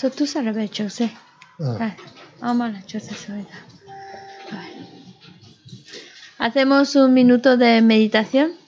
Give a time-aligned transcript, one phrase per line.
[0.00, 1.12] So tú sabes, José.
[1.60, 1.94] Ah.
[2.40, 3.46] Vamos a José
[6.38, 8.59] Hacemos un minuto de meditación.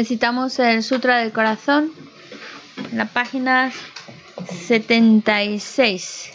[0.00, 1.92] Necesitamos el Sutra del Corazón,
[2.94, 3.70] la página
[4.48, 6.32] 76.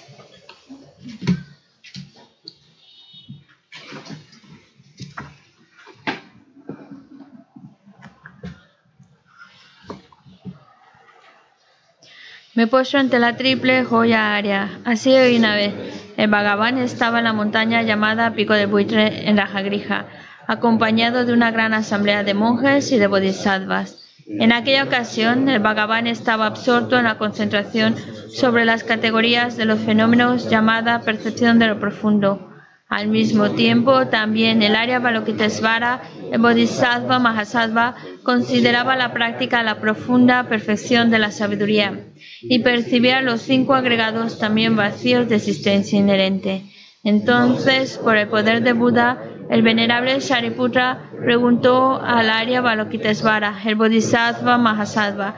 [12.54, 14.80] Me puso ante la triple joya área.
[14.86, 15.74] Así hoy una vez.
[16.18, 20.06] El Bhagavan estaba en la montaña llamada Pico de Buitre en Rajagrija
[20.48, 24.02] acompañado de una gran asamblea de monjes y de bodhisattvas.
[24.28, 27.96] En aquella ocasión, el Bhagavan estaba absorto en la concentración
[28.34, 32.52] sobre las categorías de los fenómenos llamada percepción de lo profundo.
[32.88, 36.02] Al mismo tiempo, también el Arya Balokitesvara,
[36.32, 42.06] el Bodhisattva Mahasattva, consideraba la práctica la profunda perfección de la sabiduría
[42.42, 46.64] y percibía los cinco agregados también vacíos de existencia inherente.
[47.04, 54.58] Entonces, por el poder de Buda, el venerable Shariputra preguntó al Arya Balokitesvara, el Bodhisattva
[54.58, 55.36] Mahasattva,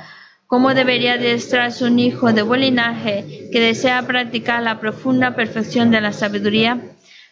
[0.47, 6.01] cómo debería adiestrarse un hijo de buen linaje que desea practicar la profunda perfección de
[6.01, 6.79] la sabiduría.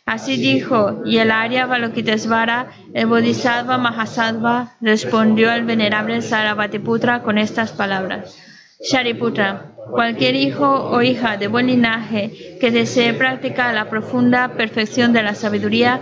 [0.05, 7.71] Así dijo, y el Arya Balokitesvara, el Bodhisattva Mahasattva, respondió al venerable Sarabhatiputra con estas
[7.71, 8.37] palabras.
[8.81, 15.23] Shariputra, cualquier hijo o hija de buen linaje que desee practicar la profunda perfección de
[15.23, 16.01] la sabiduría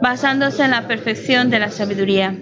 [0.00, 2.34] basándose en la perfección de la sabiduría.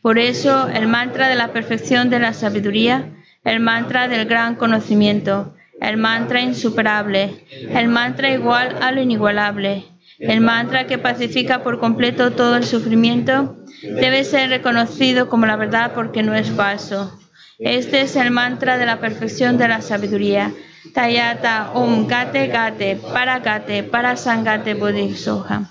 [0.00, 3.10] Por eso, el mantra de la perfección de la sabiduría,
[3.44, 9.84] el mantra del gran conocimiento, el mantra insuperable, el mantra igual a lo inigualable,
[10.18, 15.92] el mantra que pacifica por completo todo el sufrimiento, debe ser reconocido como la verdad
[15.94, 17.18] porque no es falso.
[17.58, 20.52] Este es el mantra de la perfección de la sabiduría.
[20.94, 25.70] Tayata Om Gate Gate Para Gate Para Sangate Bodhisoha.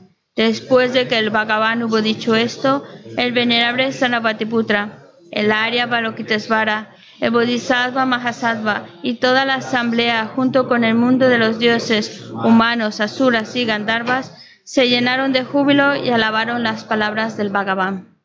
[0.35, 2.85] Después de que el Bhagavan hubo dicho esto,
[3.17, 10.83] el venerable Sanabhatiputra, el Arya Balokitesvara, el Bodhisattva Mahasattva y toda la asamblea, junto con
[10.83, 14.33] el mundo de los dioses, humanos, asuras y gandharvas,
[14.63, 18.17] se llenaron de júbilo y alabaron las palabras del Bhagavan.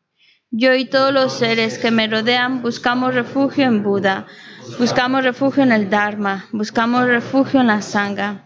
[0.51, 4.27] Yo y todos los seres que me rodean buscamos refugio en Buda,
[4.79, 8.46] buscamos refugio en el Dharma, buscamos refugio en la Sangha.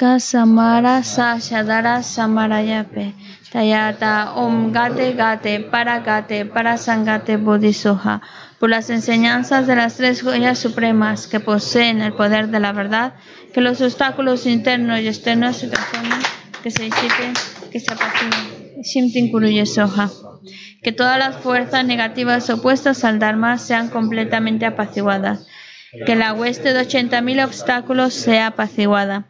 [0.00, 3.12] Akasamara Sashadara Samarayape.
[3.52, 8.22] Tayata Om Gate Gate Para Gate Para Sangate Bodhisoha.
[8.58, 13.12] Por las enseñanzas de las tres joyas supremas que poseen el poder de la verdad,
[13.52, 16.20] que los obstáculos internos y externos se transformen,
[16.62, 17.34] que se disipen,
[17.70, 19.66] que se apaciguen.
[19.66, 20.10] Soha.
[20.82, 25.46] Que todas las fuerzas negativas opuestas al Dharma sean completamente apaciguadas.
[26.06, 29.29] Que la hueste de 80.000 obstáculos sea apaciguada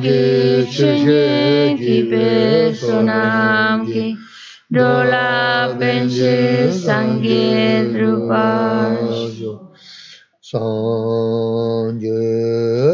[0.01, 4.05] vicegeti personanti,
[4.70, 9.51] dola pence sangye drupasyo.
[10.41, 12.20] Sangye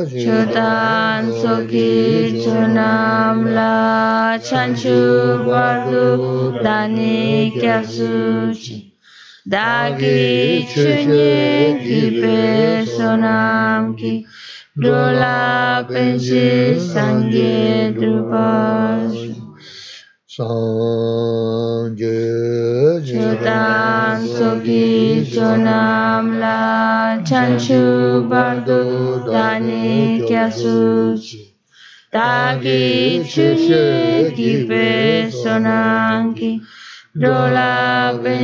[0.05, 4.97] Chodan soki chonam la chanchu
[5.47, 8.93] bardu dani kyasuchi.
[9.47, 14.26] Dagi chunye ki personam ki
[14.81, 16.05] दुर्लभे
[16.79, 19.15] संगे दुपाश
[20.33, 22.19] संजे
[23.07, 26.59] जुदान सोगी जो नाम ला
[27.23, 27.81] चंचु
[28.29, 28.81] बर्दो
[29.31, 31.33] दाने क्या सूच
[32.13, 32.79] ताकि
[33.33, 33.83] चुचे
[34.37, 34.89] गिबे
[35.31, 36.51] सोनांगी
[37.17, 38.39] दुर्लभे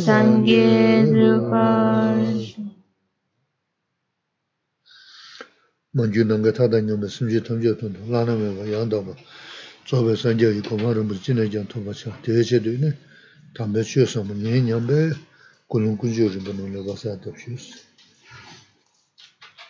[0.00, 0.66] संगे
[1.12, 2.17] दुपाश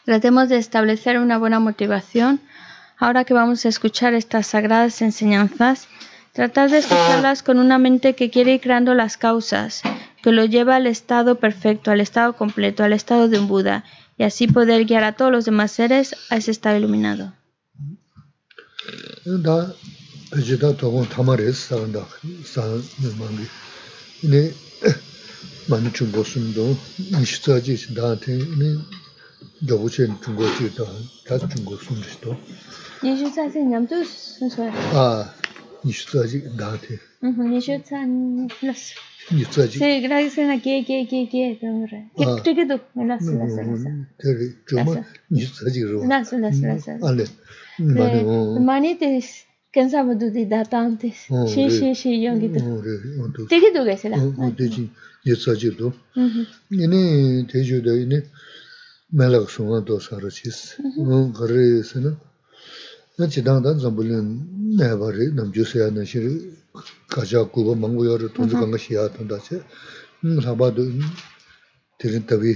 [0.05, 2.41] Tratemos de establecer una buena motivación.
[2.97, 5.87] Ahora que vamos a escuchar estas sagradas enseñanzas,
[6.33, 9.83] tratar de escucharlas con una mente que quiere ir creando las causas,
[10.23, 13.85] que lo lleva al estado perfecto, al estado completo, al estado de un Buda,
[14.19, 17.33] y así poder guiar a todos los demás seres a ese estado iluminado.
[35.85, 36.95] nishu tsaji dhati.
[37.23, 38.95] Mm-hmm, nishu tsan las.
[39.31, 39.79] Nishu tsaji.
[39.79, 42.01] Se gragi sena ge ge ge ge dhungre.
[42.17, 42.41] Kip ah.
[42.45, 43.67] tiki dhuk las las las.
[43.67, 44.07] Mm-hmm.
[44.21, 46.07] Teri, chuma nishu tsaji rwa.
[46.13, 46.87] Las las las las.
[46.87, 47.09] Mm-hmm.
[47.09, 47.25] Ale.
[47.79, 48.61] Mani o.
[48.61, 49.09] Mani te
[49.75, 51.11] kensa budu di datan te.
[51.53, 53.49] Shi shi shi yongi dhuk.
[53.49, 54.17] Tiki dhuk esi la.
[54.17, 54.85] Oh, oh, o teji
[55.25, 55.95] nishu tsaji dhuk.
[56.85, 58.19] Ini teji dhuk ini
[59.13, 60.77] melak sunga dosara chis.
[60.99, 62.13] Oh, Gari sena.
[63.19, 66.53] 난 지당단 전부는 내버리 남주세야 내시를
[67.09, 69.61] 가자 구고 망고여를 돈주 간거 시야 된다체
[70.25, 70.85] 음 사바도
[71.99, 72.55] 되는 답이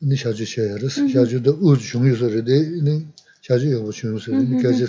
[0.00, 3.08] 니 샤주셔야르 샤주도 우즈 중요서르데 니
[3.42, 4.86] 샤주 연구 중요서르 니까지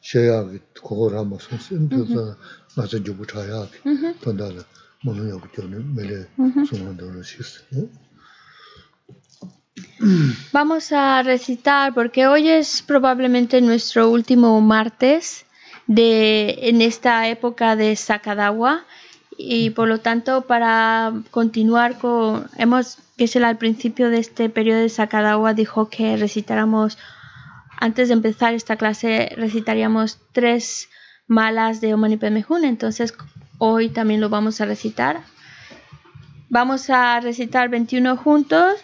[0.00, 2.36] 셔야 그걸 한번 선생님께서
[2.76, 3.68] 맞아 주고 차야
[4.20, 4.62] 된다는
[5.04, 6.26] 뭐는 여기 때문에 매일
[6.66, 7.88] 소문도를 시스 응
[10.52, 15.44] Vamos a recitar porque hoy es probablemente nuestro último martes
[15.86, 18.84] de en esta época de Sakadawa
[19.36, 24.48] y por lo tanto para continuar con hemos que es el al principio de este
[24.50, 26.98] periodo de Sakadawa dijo que recitáramos
[27.80, 30.88] antes de empezar esta clase recitaríamos tres
[31.26, 33.14] malas de Om Mani Padme Hum, entonces
[33.58, 35.20] hoy también lo vamos a recitar.
[36.48, 38.74] Vamos a recitar 21 juntos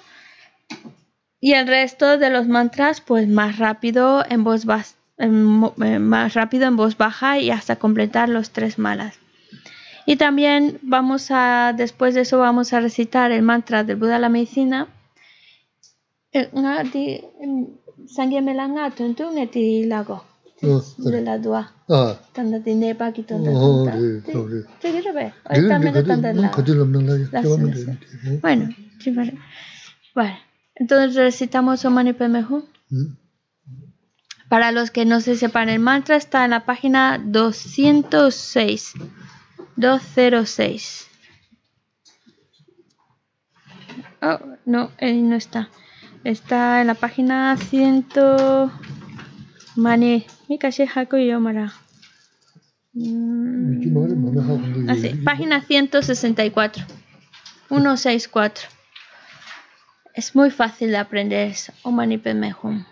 [1.44, 4.64] y el resto de los mantras, pues más rápido en voz,
[5.18, 9.18] eh, más rápido en voz baja y hasta completar los tres malas.
[10.06, 14.30] Y también vamos a, después de eso vamos a recitar el mantra del Buda la
[14.30, 14.88] medicina.
[20.62, 21.74] De mm, la dua.
[28.40, 28.70] Bueno,
[30.74, 32.62] entonces recitamos Om Mani Padme Hum.
[32.90, 33.16] 응?
[34.48, 38.92] Para los que no se sepan, el mantra está en la página 206.
[39.76, 41.08] 206.
[44.22, 45.70] Oh, no, ahí no está.
[46.22, 48.06] Está en la página 100.
[49.76, 51.72] Mani, mi caché jaco y yo mara.
[52.92, 56.84] Mm, así, página 164.
[57.68, 58.73] 164.
[60.14, 61.52] Es muy fácil de aprender
[61.82, 62.86] Omanipemejon.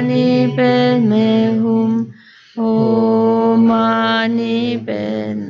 [0.00, 2.14] mani ben mehum.
[2.56, 5.49] Om mani ben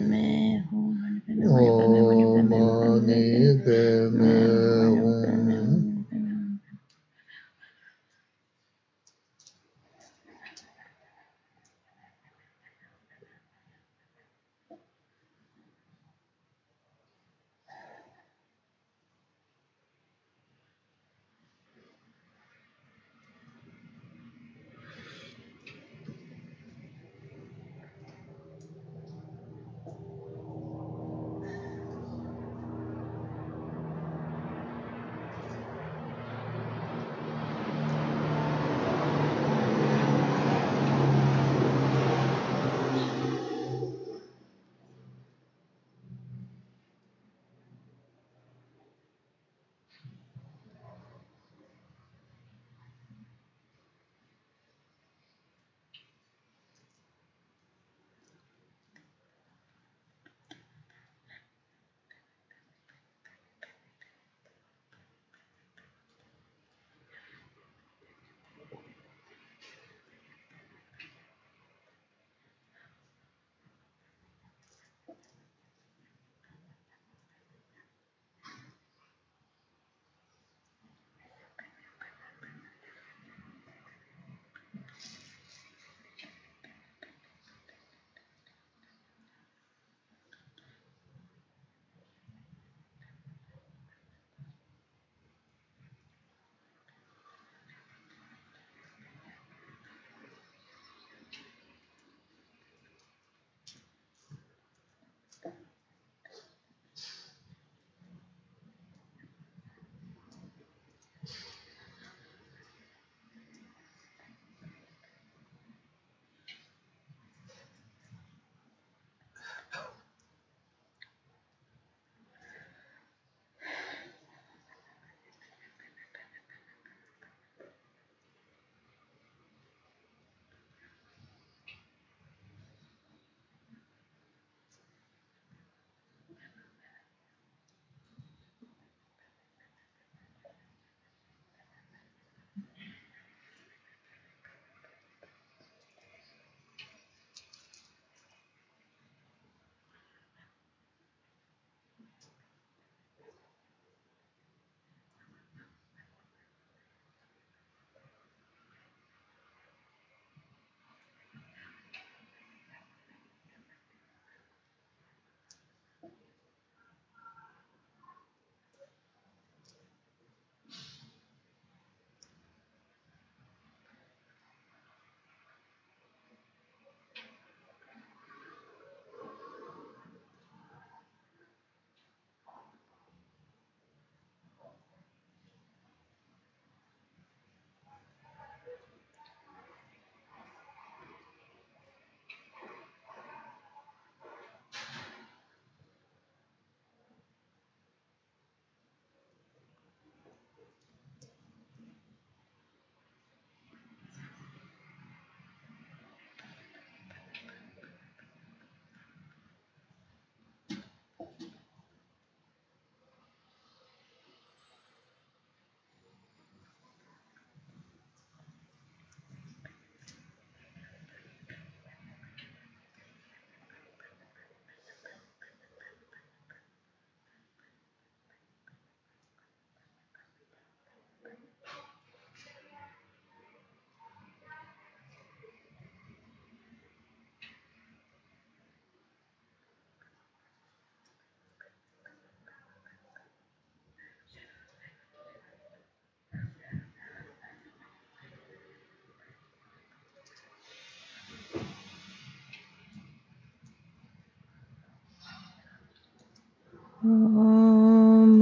[257.02, 258.36] Mani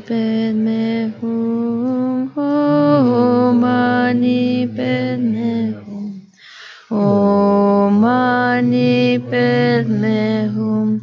[0.00, 6.24] Padme Hum Om Mani Padme Hum
[6.90, 11.02] Om Mani Padme Hum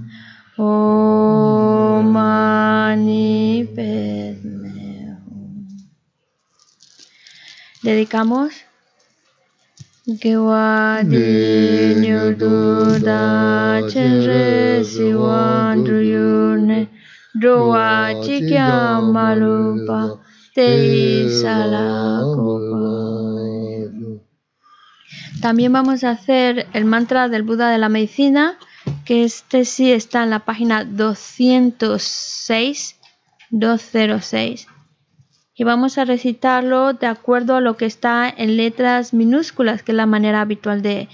[0.58, 5.68] Om Mani Padme Hum
[7.84, 8.71] Dedicamos
[10.20, 10.38] Te
[25.42, 28.58] También vamos a hacer el mantra del Buda de la Medicina,
[29.06, 32.96] que este sí está en la página 206,
[33.50, 34.68] 206
[35.62, 39.96] y vamos a recitarlo de acuerdo a lo que está en letras minúsculas, que es
[39.96, 41.08] la manera habitual de,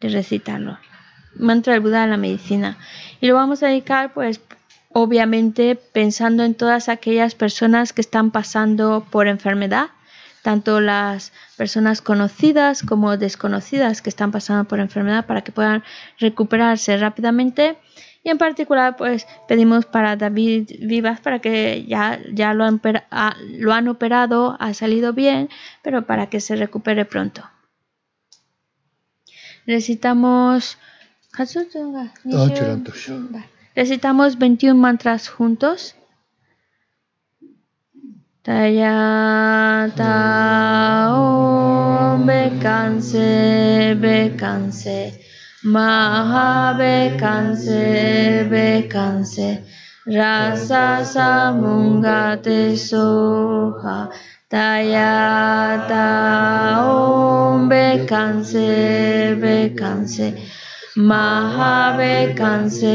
[0.00, 0.80] recitarlo.
[1.36, 2.76] Mantra del Buda de la medicina.
[3.20, 4.40] Y lo vamos a dedicar, pues,
[4.92, 9.90] obviamente pensando en todas aquellas personas que están pasando por enfermedad,
[10.42, 15.84] tanto las personas conocidas como desconocidas que están pasando por enfermedad para que puedan
[16.18, 17.78] recuperarse rápidamente
[18.22, 23.36] y en particular, pues pedimos para David Vivas para que ya, ya lo, han, ah,
[23.58, 25.48] lo han operado, ha salido bien,
[25.82, 27.48] pero para que se recupere pronto.
[29.66, 30.78] Recitamos.
[33.74, 35.94] Recitamos 21 mantras juntos.
[38.42, 40.08] Tayata
[41.12, 45.17] Om Bekanse Bekanse
[45.64, 47.82] Mahabekanse
[48.46, 49.58] bekanse
[50.06, 54.06] rasa samungate soha
[54.48, 56.06] tayata
[56.86, 60.38] om bekanse bekanse
[60.94, 62.94] Mahabekanse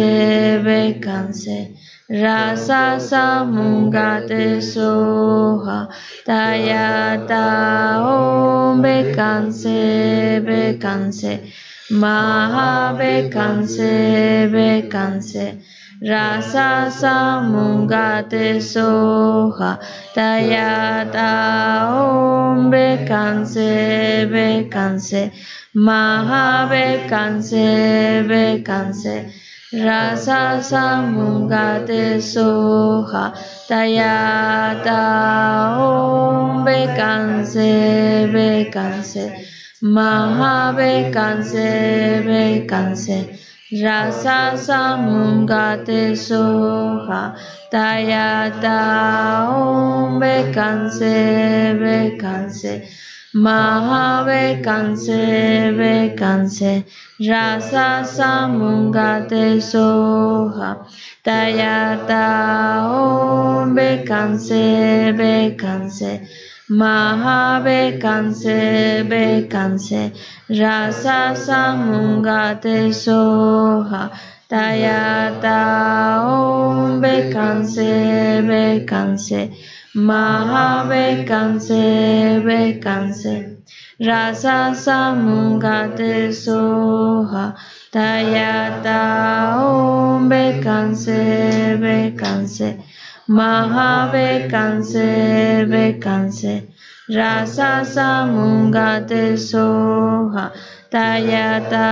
[0.63, 1.75] bekanse
[2.09, 5.91] rasa samungate soha
[6.25, 11.43] tayata om bekanse bekanse
[11.91, 15.59] Maha bekanse bekanse
[16.01, 19.77] rasa samungate soha
[20.15, 21.27] tayata
[21.91, 25.31] om bekanse bekanse
[25.75, 29.27] Maha bekanse bekanse
[29.83, 33.35] rasa samungate soha
[33.67, 35.01] tayata
[35.83, 39.42] om bekanse bekanse
[39.83, 41.67] Mahabekanse
[42.23, 43.35] bekanse
[43.83, 47.35] rasa samungate soha.
[47.69, 48.79] Tayata
[49.51, 52.87] om bekanse bekanse
[53.35, 55.19] Mahabekanse
[55.75, 56.85] bekanse
[57.19, 60.87] rasa samungate soha.
[61.25, 66.23] Tayata om bekanse bekanse
[66.79, 68.57] Mahabekanse
[69.09, 70.01] bekanse
[70.49, 74.09] rasa samungate soha
[74.49, 75.59] tayata
[76.25, 79.41] om bekanse bekanse
[79.93, 81.83] Mahabekanse
[82.41, 83.33] bekanse
[84.01, 87.53] rasa samungate soha
[87.93, 89.01] tayata
[89.61, 92.82] om bekanse bekanse
[93.37, 95.09] Mahabekanse
[95.71, 96.53] bekanse.
[97.09, 100.45] Rasa samungate soha.
[100.93, 101.89] Tayata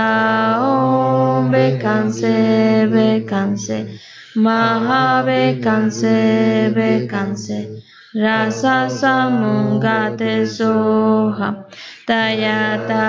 [0.62, 3.78] om bekanse bekanse.
[4.36, 6.16] Mahabekanse
[6.76, 7.58] bekanse.
[8.14, 11.48] Rasa samungate soha.
[12.06, 13.04] Tayata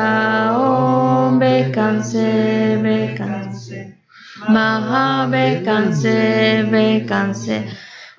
[0.57, 2.27] om bekanse
[2.81, 3.79] bekanse.
[4.49, 6.17] Mahabekanse
[6.73, 7.57] bekanse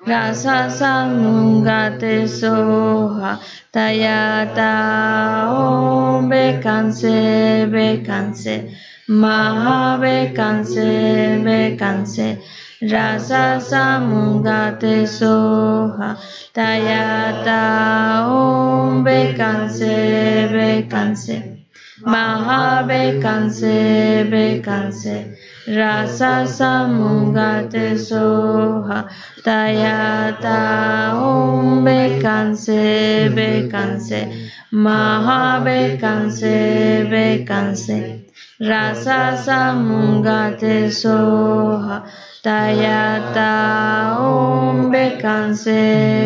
[0.07, 3.39] rasa samungate soha
[3.73, 4.71] tayata
[5.49, 8.69] om bekanse bekanse
[9.09, 12.37] maha bekanse bekanse
[12.85, 16.13] rasa samungate soha
[16.53, 19.93] tayata om bekanse
[20.53, 21.54] bekanse
[22.03, 23.75] maha bekanse
[25.67, 29.07] rasa samungate soha
[29.45, 34.27] tayata om bekanse bekanse
[34.71, 36.57] maha bekanse
[38.59, 42.03] rasa samungate soha
[42.43, 45.79] tayata om bekanse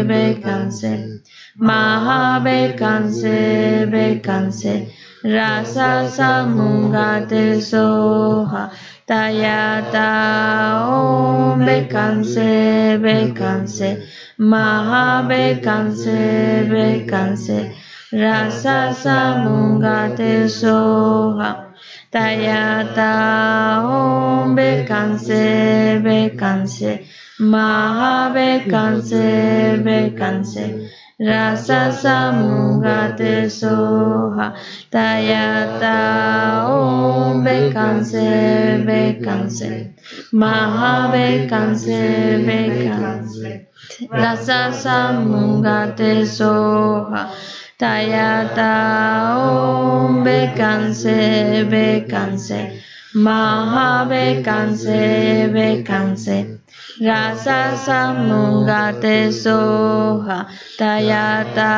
[0.09, 1.21] bekanse
[1.61, 4.89] maha bekanse bekanse
[5.23, 8.71] rasa samungate soha
[9.09, 14.05] Tayata Om Bekanse Bekanse
[14.37, 17.73] Maha Bekanse Bekanse
[18.13, 21.73] Rasa Samungate Soha
[22.11, 27.03] Tayata Om Bekanse Bekanse
[27.39, 30.88] Maha Bekanse Bekanse
[31.21, 34.55] Rasa Samungate Soha
[34.89, 38.85] Tayata Om Bekanse.
[38.87, 39.95] Bekanse
[40.31, 42.39] Maha Bekanse.
[42.47, 43.67] Bekanse
[44.09, 47.29] Rasa Samungate Soha
[47.77, 51.67] Tayata Om Bekanse.
[51.69, 52.79] Bekanse
[53.15, 56.58] Maha Bekanse Bekanse
[56.97, 61.71] Rasa samungate soha tayata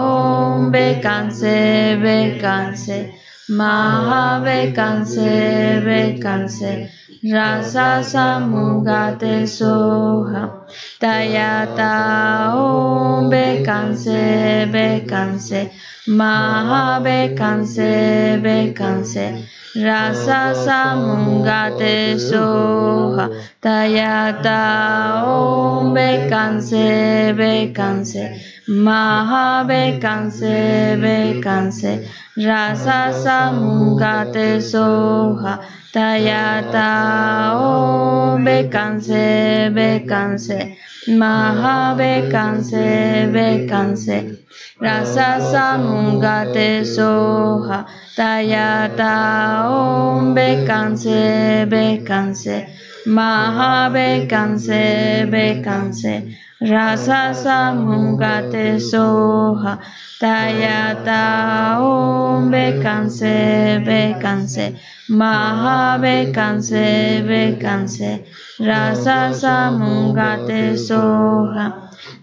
[0.00, 3.12] om bekanse bekanse
[3.52, 10.50] maha bekanse bekanse rasa samungate soha
[10.98, 15.70] tayata om bekanse bekanse
[16.08, 23.30] maha bekanse bekanse Rasa samungate soha
[23.62, 28.36] tayata om bekanse bekanse
[28.68, 32.04] maha bekanse bekanse
[32.36, 36.88] rasa samungate soha tayata
[37.54, 40.58] om bekanse bekanse
[41.20, 44.16] maha bekanse bekanse
[44.80, 47.84] rasa samungate soha
[48.16, 49.12] tayata
[49.68, 51.20] om bekanse
[51.72, 52.56] bekanse
[53.06, 54.82] maha bekanse
[55.32, 56.14] bekanse
[56.70, 59.78] rasa samungate soha
[60.20, 64.78] tayata om bekanse bekanse
[65.10, 68.22] maha bekanse bekanse
[68.62, 71.66] rasa samungate soha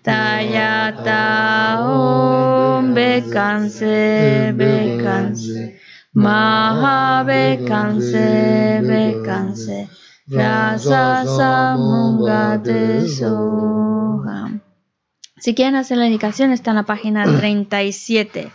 [0.08, 5.76] tayata om bekanse bekanse
[6.16, 8.28] maha bekanse
[8.88, 9.99] bekanse
[10.30, 14.60] rasa samungate soha
[15.40, 18.52] si quieren hacer la indicación está en la página 37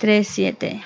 [0.00, 0.82] 37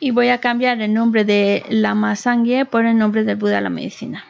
[0.00, 3.60] y voy a cambiar el nombre de la Sangye por el nombre del Buda de
[3.62, 4.24] la medicina.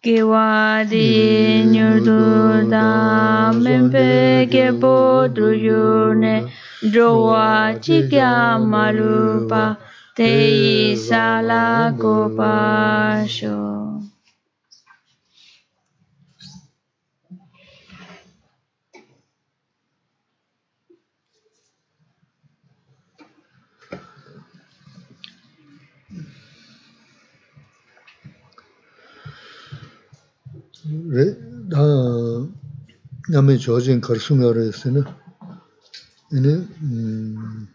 [0.00, 6.44] Kiwadi nyudu da mempe ke potru ne
[6.82, 9.76] drowa chikya malupa
[10.18, 13.54] te isalago basho.
[31.70, 31.78] 다
[33.30, 35.04] 남의 저진 걸승하려 했으니
[36.32, 37.68] 얘는 음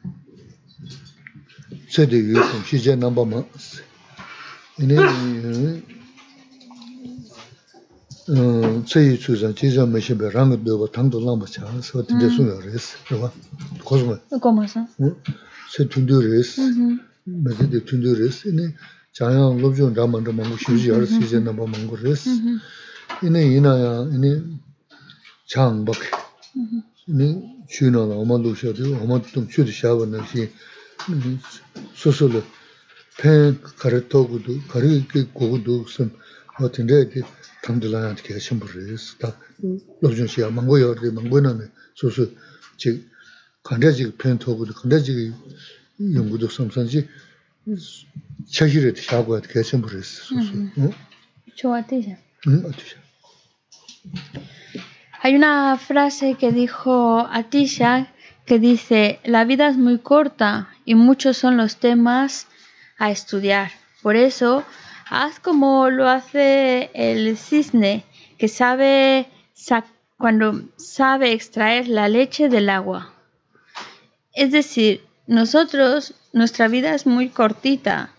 [1.90, 3.40] tsöde yu kum shije namba ma
[4.82, 4.96] ine
[8.86, 12.96] tsayi tsu zan jizan me shibe ranga doba tangdo lamba cha sa tinde sunga res
[13.10, 13.32] rwa
[13.84, 14.88] kozma goma san
[15.72, 16.58] se tundu res
[17.26, 18.76] mezi de tundu res ine
[19.12, 22.24] chayang lobzyon dhamma dhamma ngu shiji yar shije namba mangu res
[23.22, 24.32] ine ina ya ine
[25.52, 26.00] chang bak
[27.08, 27.28] ine
[27.68, 30.50] shuna la oma do shadi oma tum shudi shaba na shi
[31.03, 32.43] chu de sha ba na shi so so le
[33.19, 36.11] pen kare to gu du kare ke go gu du sam
[36.59, 37.25] wa tin de de
[37.63, 39.35] tang de la ya ke shim bu re s ta
[40.03, 42.27] lo jun shi ya mang go yo de mang go na ne so so
[42.79, 42.91] ji
[43.65, 45.33] kan de ji pen to gu du kan de ji
[45.99, 47.01] yong gu du sam san ji
[48.55, 50.93] cha hi re de sha go ya ke shim bu re s so so
[51.59, 52.17] Choatilla.
[52.47, 52.97] 음 어떻게
[55.21, 58.07] Hay una frase que dijo Atisha
[58.46, 62.48] que dice, la vida es muy corta y muchos son los temas
[62.98, 63.72] a estudiar.
[64.02, 64.64] Por eso,
[65.10, 68.04] haz como lo hace el cisne,
[68.38, 69.28] que sabe
[70.18, 73.14] cuando sabe extraer la leche del agua.
[74.34, 78.12] Es decir, nosotros, nuestra vida es muy cortita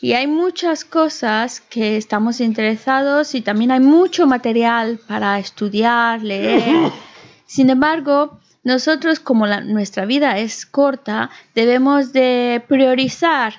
[0.00, 6.90] y hay muchas cosas que estamos interesados y también hay mucho material para estudiar, leer.
[7.46, 13.54] Sin embargo, nosotros como nuestra vida es corta, debemos de priorizar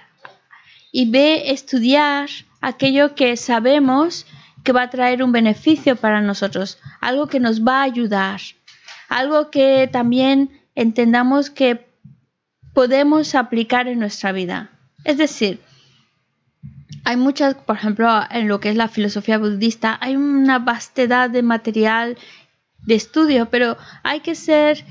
[0.92, 2.30] y ve estudiar
[2.62, 4.28] aquello que sabemos
[4.64, 8.42] que va a traer un beneficio para nosotros, algo que nos va a ayudar,
[9.10, 11.88] algo que también entendamos que
[12.74, 14.70] podemos aplicar en nuestra vida.
[15.04, 15.60] Es decir,
[17.04, 21.42] hay muchas, por ejemplo, en lo que es la filosofía budista, hay una vastedad de
[21.42, 22.18] material
[22.86, 24.86] de estudio, pero hay que ser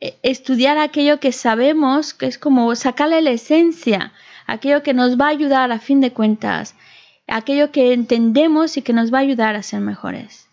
[0.00, 4.12] eh, estudiar aquello que sabemos, que es como sacarle la esencia,
[4.46, 6.74] aquello que nos va a ayudar a fin de cuentas,
[7.26, 10.46] aquello que entendemos y que nos va a ayudar a ser mejores.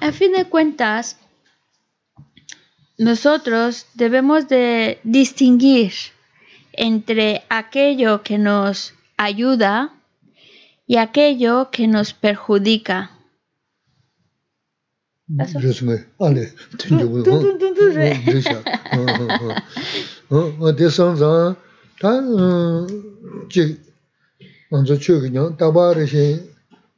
[0.00, 1.16] A fin de cuentas,
[2.98, 5.92] nosotros debemos de distinguir
[6.72, 9.92] entre aquello que nos ayuda
[10.86, 13.10] y aquello que nos perjudica.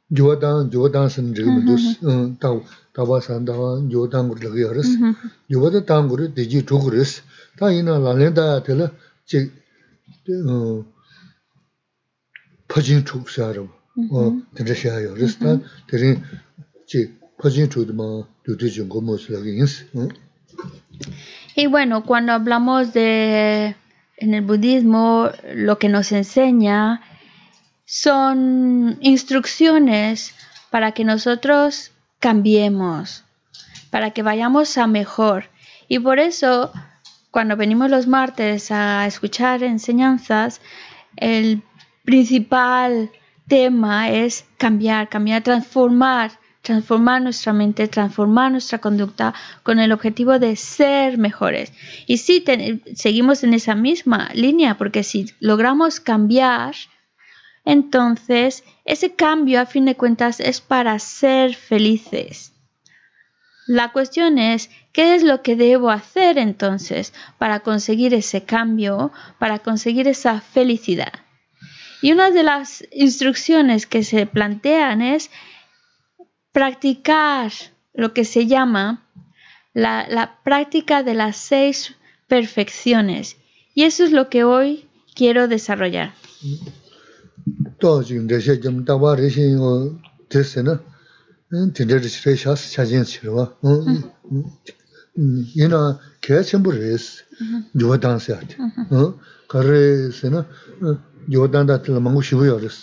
[0.09, 0.35] Yuwa
[0.71, 1.99] yuwa san riga mi dus,
[2.93, 4.89] taba san taba yuwa dang kuri laga yaris,
[5.49, 7.21] yuwa da dang kuri deji chuk ris,
[7.57, 8.91] ta ina laleng daya tila
[9.25, 9.51] chik
[13.05, 13.73] chuk siya rima,
[14.55, 16.21] tanda siya yaris, ta tirin
[16.87, 18.67] chik pajin chuk dima dudu
[19.45, 19.85] yins.
[21.55, 23.75] Y bueno, cuando hablamos de
[24.17, 27.01] en el budismo, lo que nos enseña
[27.85, 30.33] son instrucciones
[30.69, 33.23] para que nosotros cambiemos,
[33.91, 35.49] para que vayamos a mejor.
[35.87, 36.71] Y por eso,
[37.31, 40.61] cuando venimos los martes a escuchar enseñanzas,
[41.15, 41.61] el
[42.03, 43.11] principal
[43.47, 50.55] tema es cambiar, cambiar, transformar, transformar nuestra mente, transformar nuestra conducta con el objetivo de
[50.55, 51.71] ser mejores.
[52.07, 52.43] Y sí,
[52.95, 56.73] seguimos en esa misma línea, porque si logramos cambiar,
[57.65, 62.53] entonces ese cambio a fin de cuentas es para ser felices.
[63.67, 69.59] La cuestión es, ¿qué es lo que debo hacer entonces para conseguir ese cambio, para
[69.59, 71.13] conseguir esa felicidad?
[72.01, 75.31] Y una de las instrucciones que se plantean es
[76.51, 77.51] practicar
[77.93, 79.03] lo que se llama
[79.73, 81.95] la, práctica de las seis
[82.27, 83.37] perfecciones.
[83.73, 86.13] Y eso es lo que hoy quiero desarrollar.
[87.85, 89.95] 또 지금 레시 좀 따봐 레시 이거
[90.27, 90.81] 됐으나?
[91.75, 97.25] 딘데 레시 샤스 차진 싫어 응 얘나 개 전부 레스
[97.79, 98.57] 요가 단세 하지
[98.91, 99.13] 응
[99.47, 100.47] 그래서나
[101.31, 102.57] 요단다 틀 망고 쉬고요.
[102.57, 102.75] 그래서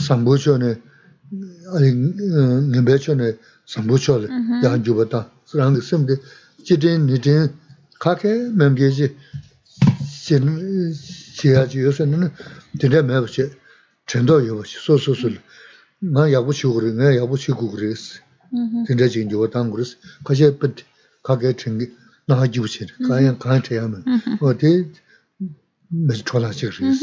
[0.00, 0.80] 삼보전에
[1.74, 1.94] 아니
[2.70, 3.36] 네베전에
[3.66, 4.28] 삼보전에
[4.64, 5.32] 야 주버다.
[5.50, 6.14] 그런 게 쌤데
[6.64, 7.52] 지든 니든
[7.98, 9.16] 카케 맴게지.
[10.24, 10.92] 진
[11.36, 11.80] 지하지.
[11.80, 12.30] 요새는
[12.78, 13.50] 드네 매버지.
[14.06, 15.40] 전도 요시 소소술
[16.00, 18.20] 나 야부치고 그래 나 야부치고 그랬어
[18.86, 20.76] 진짜 지금 요 당그랬어 가제 በት
[21.22, 21.90] 가게 챙기
[22.26, 24.04] 나 가지고 쳐 가야 가한테 하면
[24.40, 24.92] 어디
[25.88, 27.00] 몇 졸아지 그랬어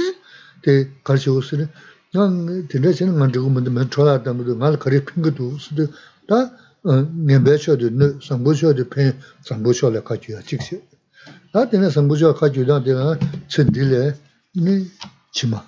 [0.63, 1.69] 때 가지고 쓰는
[2.13, 5.87] 난 진짜 지금 만들고 뭔데 몇 졸아다 뭐도 말 거리 핑거도 수도
[6.27, 7.89] 다 nembechodo,
[8.21, 9.13] sambuchodo pen
[9.45, 10.81] sambuchodo kachiyo chikse.
[11.53, 14.17] Tā tēne sambuchodo kachiyo dāng tēne tsindile
[15.31, 15.61] chima.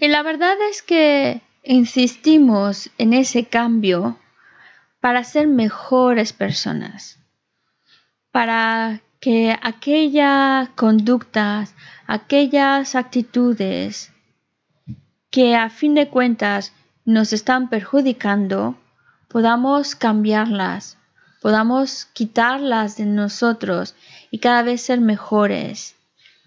[0.00, 4.18] Y la verdad es que insistimos en ese cambio
[5.00, 7.18] para ser mejores personas.
[8.30, 11.74] Para que aquellas conductas,
[12.06, 14.13] aquellas actitudes,
[15.34, 16.72] que a fin de cuentas
[17.04, 18.78] nos están perjudicando,
[19.26, 20.96] podamos cambiarlas,
[21.42, 23.96] podamos quitarlas de nosotros
[24.30, 25.96] y cada vez ser mejores,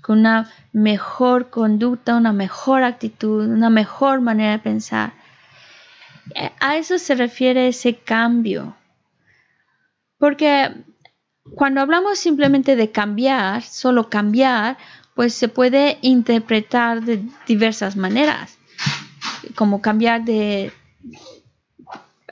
[0.02, 5.12] con una mejor conducta, una mejor actitud, una mejor manera de pensar.
[6.62, 8.78] A eso se refiere ese cambio.
[10.18, 10.72] Porque
[11.56, 14.78] cuando hablamos simplemente de cambiar, solo cambiar,
[15.14, 18.57] pues se puede interpretar de diversas maneras
[19.56, 20.72] como cambiar de,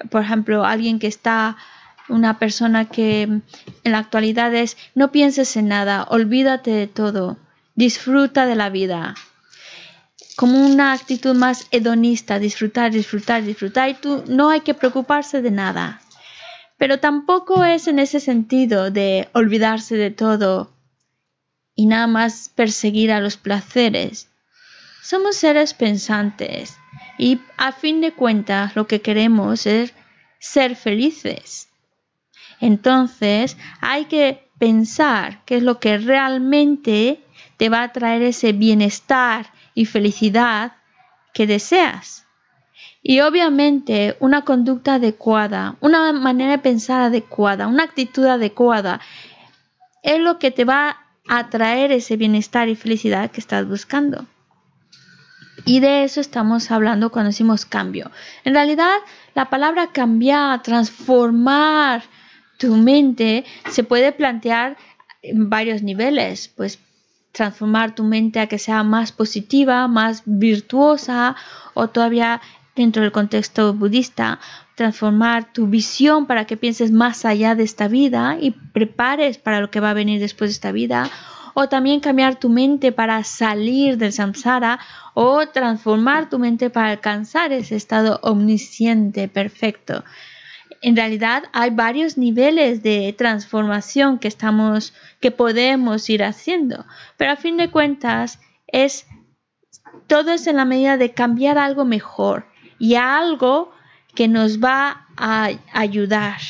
[0.10, 1.58] por ejemplo, alguien que está,
[2.08, 3.44] una persona que en
[3.84, 7.38] la actualidad es, no pienses en nada, olvídate de todo,
[7.76, 9.16] disfruta de la vida.
[10.36, 15.52] Como una actitud más hedonista, disfrutar, disfrutar, disfrutar, y tú no hay que preocuparse de
[15.52, 16.02] nada.
[16.78, 20.74] Pero tampoco es en ese sentido de olvidarse de todo
[21.74, 24.30] y nada más perseguir a los placeres.
[25.06, 26.80] Somos seres pensantes
[27.20, 29.94] y a fin de cuentas lo que queremos es
[30.40, 31.70] ser felices.
[32.60, 37.24] Entonces hay que pensar qué es lo que realmente
[37.58, 40.78] te va a traer ese bienestar y felicidad
[41.36, 42.26] que deseas.
[43.04, 49.00] Y obviamente una conducta adecuada, una manera de pensar adecuada, una actitud adecuada
[50.02, 50.98] es lo que te va
[51.28, 54.26] a traer ese bienestar y felicidad que estás buscando.
[55.66, 58.12] Y de eso estamos hablando cuando decimos cambio.
[58.44, 58.94] En realidad,
[59.34, 62.04] la palabra cambiar, transformar
[62.58, 64.78] tu mente, se puede plantear
[65.24, 66.48] en varios niveles.
[66.48, 66.80] Pues
[67.32, 71.36] transformar tu mente a que sea más positiva, más virtuosa
[71.74, 72.42] o todavía
[72.76, 74.40] dentro del contexto budista,
[74.76, 79.70] transformar tu visión para que pienses más allá de esta vida y prepares para lo
[79.70, 81.10] que va a venir después de esta vida
[81.56, 84.78] o también cambiar tu mente para salir del samsara
[85.14, 90.04] o transformar tu mente para alcanzar ese estado omnisciente perfecto.
[90.82, 96.86] En realidad hay varios niveles de transformación que estamos que podemos ir haciendo,
[97.16, 99.08] pero a fin de cuentas es
[100.08, 102.48] todo es en la medida de cambiar algo mejor
[102.80, 103.72] y algo
[104.14, 106.42] que nos va a ayudar.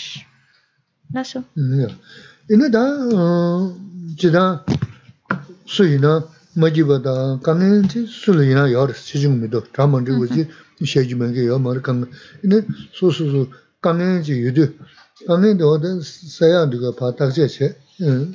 [5.66, 7.40] 수이나 마지바다.
[7.44, 9.72] 강엔지 수이나 여러 시중미도.
[9.74, 10.48] 담원지고지
[10.86, 12.10] 셰지면게 여 머강
[12.44, 12.62] 이네
[12.94, 13.48] 소소소
[13.82, 14.68] 강엔지 유도
[15.28, 17.78] 강엔도 어떤 사야드가 바닥제체.
[18.02, 18.34] 응.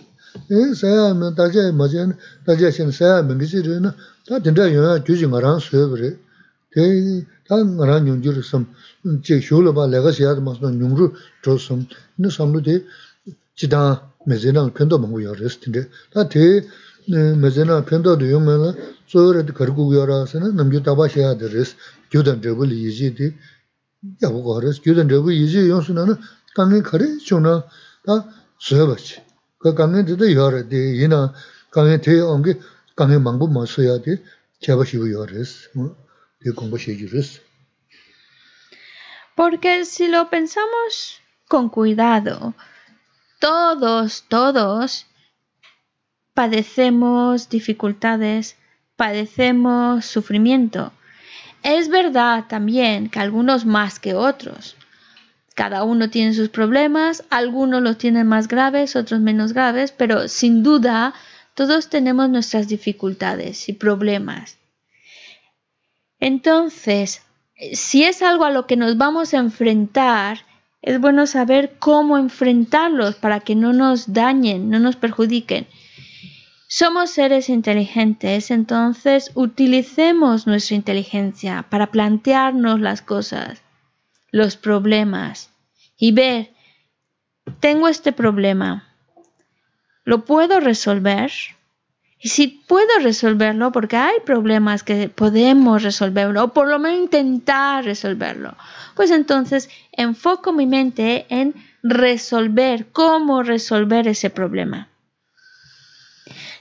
[0.75, 2.17] 사야면 다제 맞은
[2.47, 3.97] 다제신 사야면 기지르나?
[4.29, 6.19] 다 된다 영화 주지 말한 수업을
[6.73, 8.43] 대 당랑 용주를
[9.25, 11.87] 제 쇼로 봐 내가 시야도 맞는 용주 줬음.
[12.19, 12.85] 이 삼루데
[13.57, 15.89] 지다 메제랑 근도 먹고 여랬을 텐데.
[16.13, 16.63] 다대
[24.65, 26.15] res ju dan de bu yi ji yong su na na
[26.55, 27.63] ka nge khare chu na
[28.05, 28.15] ta
[28.59, 29.17] su ba chi
[29.63, 31.21] ka ka nge de de ya re de yi na
[31.71, 32.53] ka nge te ong ge
[32.97, 34.13] ka nge mang bu ma su ya de
[34.63, 35.69] cha ba shi bu ya res
[36.43, 37.41] de kong ba shi ji res
[39.41, 42.53] Porque si lo pensamos con cuidado,
[43.39, 45.07] todos, todos
[46.41, 48.57] padecemos dificultades,
[48.97, 50.91] padecemos sufrimiento.
[51.63, 54.75] Es verdad también que algunos más que otros.
[55.55, 60.63] Cada uno tiene sus problemas, algunos los tienen más graves, otros menos graves, pero sin
[60.63, 61.13] duda
[61.53, 64.57] todos tenemos nuestras dificultades y problemas.
[66.21, 67.21] Entonces,
[67.75, 70.39] si es algo a lo que nos vamos a enfrentar,
[70.81, 75.67] es bueno saber cómo enfrentarlos para que no nos dañen, no nos perjudiquen.
[76.73, 83.61] Somos seres inteligentes, entonces utilicemos nuestra inteligencia para plantearnos las cosas,
[84.31, 85.51] los problemas
[85.97, 86.53] y ver,
[87.59, 88.89] tengo este problema,
[90.05, 91.33] ¿lo puedo resolver?
[92.21, 97.85] Y si puedo resolverlo, porque hay problemas que podemos resolverlo, o por lo menos intentar
[97.85, 98.57] resolverlo,
[98.95, 101.53] pues entonces enfoco mi mente en
[101.83, 104.90] resolver, cómo resolver ese problema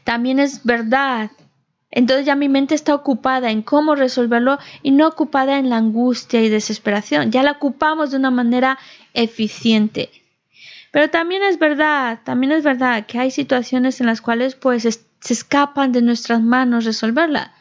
[0.03, 1.31] también es verdad.
[1.91, 6.41] Entonces ya mi mente está ocupada en cómo resolverlo y no ocupada en la angustia
[6.41, 7.31] y desesperación.
[7.31, 8.77] Ya la ocupamos de una manera
[9.13, 10.09] eficiente.
[10.91, 15.33] Pero también es verdad, también es verdad que hay situaciones en las cuales pues se
[15.33, 17.53] escapan de nuestras manos resolverla.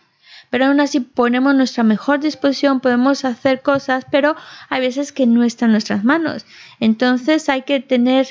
[0.50, 4.34] Pero aún así ponemos nuestra mejor disposición, podemos hacer cosas, pero
[4.70, 6.46] hay veces que no están en nuestras manos.
[6.80, 8.28] Entonces hay que tener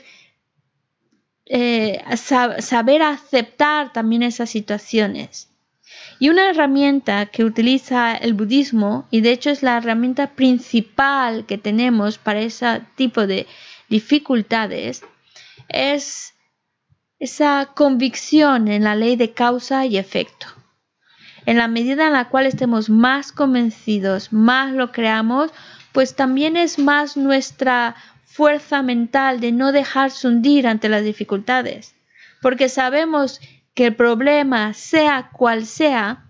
[1.50, 5.50] eh, saber aceptar también esas situaciones.
[6.20, 11.58] Y una herramienta que utiliza el budismo, y de hecho es la herramienta principal que
[11.58, 13.48] tenemos para ese tipo de
[13.88, 15.04] dificultades,
[15.70, 16.34] es
[17.20, 20.48] esa convicción en la ley de causa y efecto.
[21.46, 25.52] En la medida en la cual estemos más convencidos, más lo creamos,
[25.94, 27.96] pues también es más nuestra
[28.38, 31.96] fuerza mental de no dejarse hundir ante las dificultades,
[32.44, 33.42] porque sabemos
[33.74, 36.28] que el problema, sea cual sea,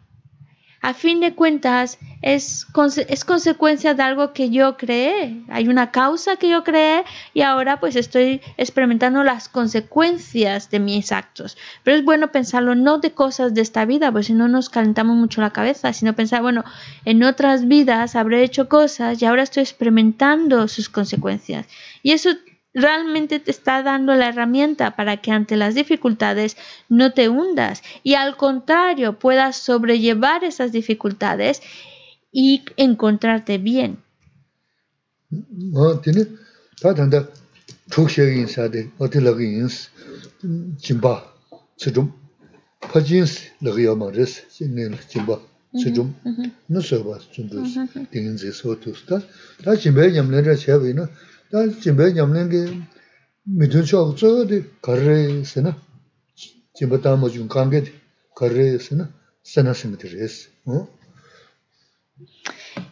[0.82, 2.66] a fin de cuentas es,
[3.10, 5.44] es, consecuencia de algo que yo creé.
[5.50, 7.04] Hay una causa que yo creé
[7.34, 11.58] y ahora pues estoy experimentando las consecuencias de mis actos.
[11.84, 15.18] Pero es bueno pensarlo no de cosas de esta vida, pues si no nos calentamos
[15.18, 16.64] mucho la cabeza, sino pensar, bueno,
[17.04, 21.66] en otras vidas habré hecho cosas y ahora estoy experimentando sus consecuencias.
[22.04, 22.30] Y eso
[22.74, 26.58] realmente te está dando la herramienta para que ante las dificultades
[26.90, 31.62] no te hundas y al contrario puedas sobrellevar esas dificultades
[32.32, 33.98] y encontrarte bien.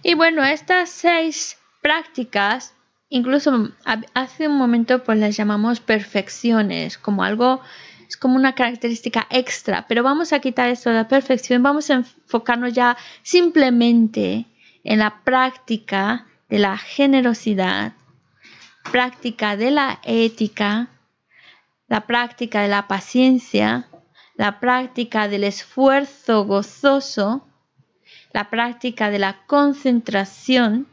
[0.01, 2.74] Y bueno, estas seis prácticas,
[3.10, 3.70] incluso
[4.14, 7.62] hace un momento pues las llamamos perfecciones, como algo
[8.08, 11.95] es como una característica extra, pero vamos a quitar esto de la perfección, vamos a
[11.95, 14.45] enfocarnos ya simplemente
[14.84, 17.93] en la práctica de la generosidad,
[18.92, 20.88] práctica de la ética,
[21.88, 23.88] la práctica de la paciencia,
[24.36, 27.48] la práctica del esfuerzo gozoso,
[28.34, 30.88] la práctica de la concentración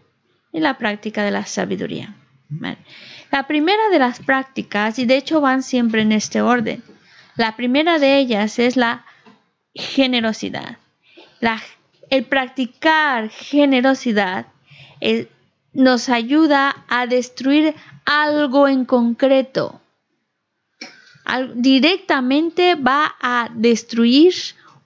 [0.53, 2.14] y la práctica de la sabiduría.
[3.30, 6.82] La primera de las prácticas, y de hecho van siempre en este orden,
[7.36, 9.05] la primera de ellas es la
[9.74, 10.76] generosidad.
[12.11, 14.47] el practicar generosidad
[15.01, 15.28] eh,
[15.72, 19.80] nos ayuda a destruir algo en concreto.
[21.54, 24.34] directamente va a destruir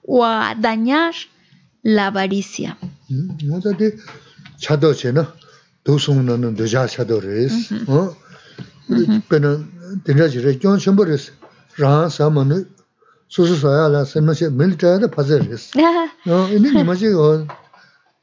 [0.03, 1.13] o a dañar
[1.83, 2.77] la avaricia.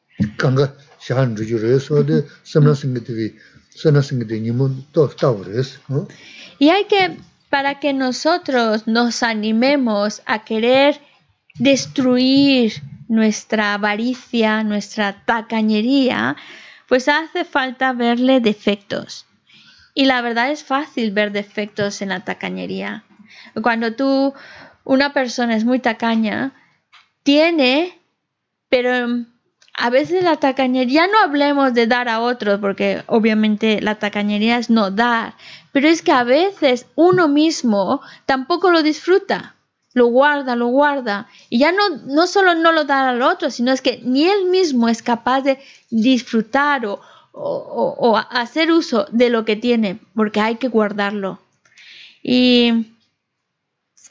[6.59, 7.19] Y hay que,
[7.51, 11.01] para que nosotros nos animemos a querer
[11.59, 12.73] destruir
[13.09, 16.37] nuestra avaricia, nuestra tacañería,
[16.89, 19.27] pues hace falta verle defectos.
[19.95, 23.05] Y la verdad es fácil ver defectos en la tacañería.
[23.63, 24.35] Cuando tú,
[24.85, 26.53] una persona es muy tacaña,
[27.23, 28.01] tiene,
[28.69, 29.27] pero
[29.77, 34.71] a veces la tacañería, no hablemos de dar a otros, porque obviamente la tacañería es
[34.71, 35.35] no dar,
[35.73, 39.57] pero es que a veces uno mismo tampoco lo disfruta,
[39.93, 43.73] lo guarda, lo guarda, y ya no, no solo no lo da al otro, sino
[43.73, 45.59] es que ni él mismo es capaz de
[45.91, 47.01] disfrutar o,
[47.33, 51.41] o hacer uso de lo que tiene, porque hay que guardarlo.
[52.23, 52.94] Y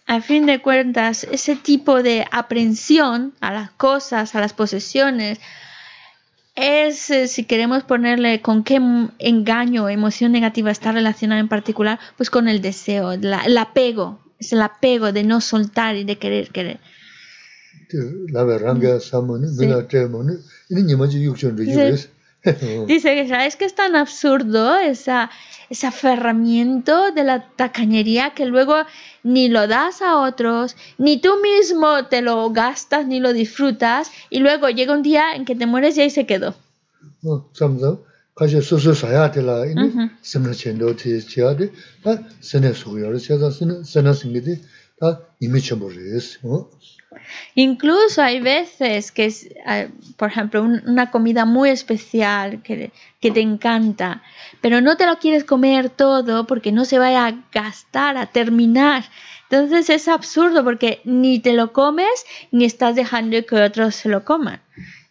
[0.06, 5.40] a fin de cuentas, ese tipo de aprensión a las cosas, a las posesiones,
[6.56, 8.80] es, eh, si queremos ponerle con qué
[9.20, 14.62] engaño, emoción negativa está relacionada en particular, pues con el deseo, el apego, es el
[14.62, 16.80] apego de no soltar y de querer querer.
[22.88, 25.32] Dice que es que es tan absurdo esa,
[25.70, 28.76] ese aferramiento de la tacañería que luego
[29.24, 34.40] ni lo das a otros, ni tú mismo te lo gastas ni lo disfrutas y
[34.40, 36.56] luego llega un día en que te mueres y ahí se quedó.
[47.56, 49.86] Incluso hay veces que, es, ah,
[50.18, 54.22] por ejemplo, una comida muy especial que, que, te encanta,
[54.62, 59.04] pero no te lo quieres comer todo porque no se vaya a gastar, a terminar.
[59.50, 64.26] Entonces es absurdo porque ni te lo comes ni estás dejando que otros se lo
[64.26, 64.62] coman.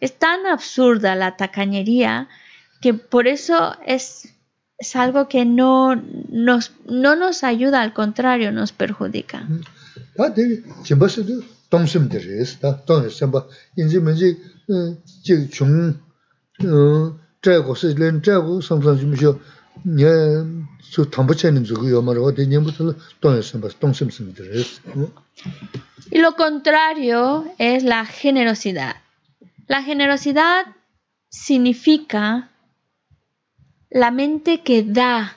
[0.01, 2.29] Es tan absurda la tacañería
[2.81, 4.35] que por eso es,
[4.77, 5.95] es algo que no
[6.29, 9.47] nos, no nos ayuda, al contrario, nos perjudica.
[26.11, 28.97] Y lo contrario es la generosidad.
[29.67, 30.67] La generosidad
[31.31, 32.51] significa
[33.89, 35.37] la mente que da,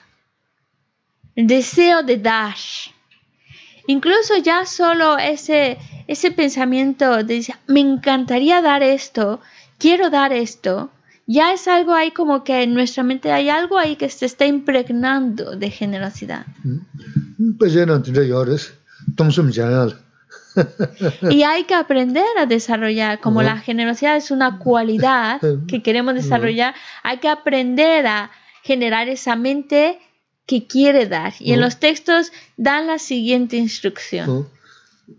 [1.34, 2.56] el deseo de dar.
[3.86, 9.40] Incluso ya solo ese, ese pensamiento de me encantaría dar esto,
[9.78, 10.90] quiero dar esto,
[11.26, 14.46] ya es algo ahí como que en nuestra mente hay algo ahí que se está
[14.46, 16.46] impregnando de generosidad.
[21.30, 26.74] y hay que aprender a desarrollar, como la generosidad es una cualidad que queremos desarrollar,
[27.02, 28.30] hay que aprender a
[28.62, 29.98] generar esa mente
[30.47, 31.33] que quiere dar.
[31.39, 31.63] Y en Mm.
[31.63, 34.29] los textos dan la siguiente instrucción.
[34.29, 34.45] 어.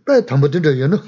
[0.05, 0.99] 빠 담보 된다 얘는.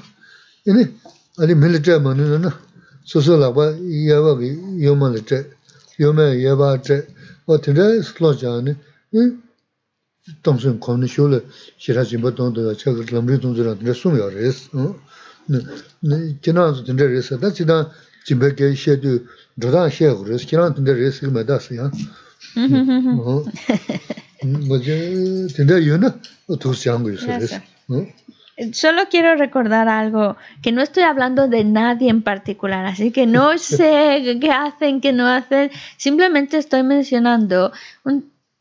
[0.67, 0.91] 얘네
[1.37, 2.59] 아니 밀레트 만은 나.
[3.05, 5.51] 소소라바 이야바기 요만레트.
[5.99, 7.07] 요메 예바트.
[7.45, 8.75] 어 된다 슬로자네.
[9.15, 9.41] 응.
[10.41, 11.45] 동선 권는 쇼를
[11.77, 14.69] 시라진 보통도 저거 남리 동전한테 된다 숨여레스.
[14.73, 14.95] 어.
[15.47, 15.59] 네.
[16.01, 17.37] 네 지나서 된다 레스.
[17.39, 17.91] 다 지나
[18.25, 19.19] 집에게 셰도
[19.61, 20.47] 저다 셰고레스.
[20.47, 21.85] 지나 된다 레스 그 메다스야.
[21.85, 21.91] 어.
[21.91, 22.28] 뭐지 된다 요
[28.72, 33.56] Solo quiero recordar algo, que no estoy hablando de nadie en particular, así que no
[33.58, 37.72] sé qué hacen, qué no hacen, simplemente estoy mencionando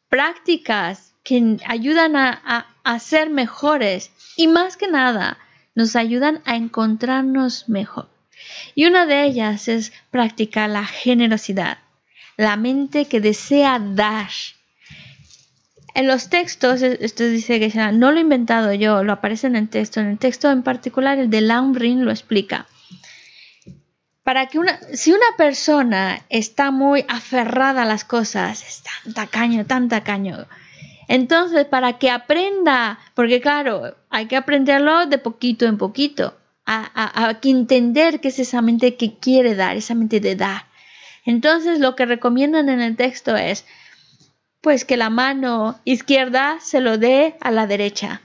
[0.08, 5.38] prácticas que ayudan a, a, a ser mejores y más que nada
[5.76, 8.08] nos ayudan a encontrarnos mejor.
[8.76, 11.78] Y una de ellas es practicar la generosidad
[12.40, 14.30] la mente que desea dar.
[15.94, 19.68] En los textos, esto dice que no lo he inventado yo, lo aparece en el
[19.68, 20.00] texto.
[20.00, 21.42] En el texto en particular, el de
[21.74, 22.66] Rin lo explica.
[24.24, 29.66] Para que una, si una persona está muy aferrada a las cosas, es tan tacaño,
[29.66, 30.46] tan tacaño,
[31.10, 37.30] entonces para que aprenda, porque claro, hay que aprenderlo de poquito en poquito, a, a-
[37.30, 40.69] a que entender que es esa mente que quiere dar, esa mente de dar.
[41.30, 43.64] Entonces lo que recomiendan en el texto es,
[44.62, 48.24] pues que la mano izquierda se lo dé a la derecha.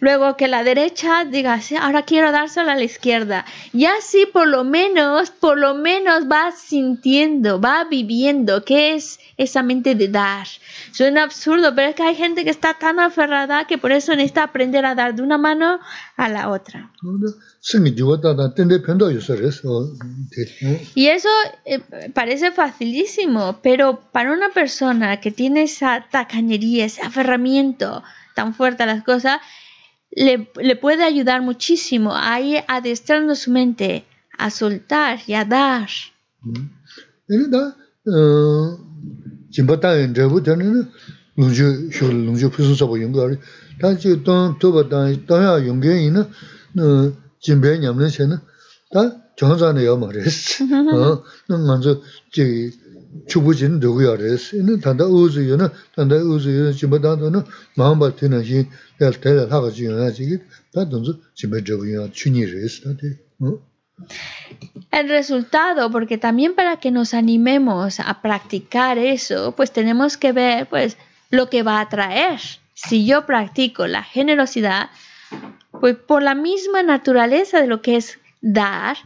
[0.00, 3.44] Luego que la derecha diga, sí, ahora quiero dárselo a la izquierda.
[3.72, 9.62] Y así por lo menos, por lo menos va sintiendo, va viviendo qué es esa
[9.62, 10.46] mente de dar.
[10.92, 14.44] Suena absurdo, pero es que hay gente que está tan aferrada que por eso necesita
[14.44, 15.78] aprender a dar de una mano
[16.16, 16.90] a la otra.
[20.94, 21.28] Y eso
[21.64, 21.80] eh,
[22.14, 28.02] parece facilísimo, pero para una persona que tiene esa tacañería, ese aferramiento
[28.34, 29.40] tan fuerte a las cosas,
[30.10, 34.04] le, le puede ayudar muchísimo a ir adestrando su mente
[34.36, 35.88] a soltar y a dar.
[53.26, 53.80] chubujin
[54.18, 54.52] res.
[54.52, 56.72] Ina tanda uzu yu na, tanda uzu yu na.
[64.90, 70.68] El resultado, porque también para que nos animemos a practicar eso, pues tenemos que ver
[70.68, 70.96] pues
[71.30, 72.40] lo que va a traer.
[72.74, 74.90] Si yo practico la generosidad,
[75.80, 78.96] pues por la misma naturaleza de lo que es dar,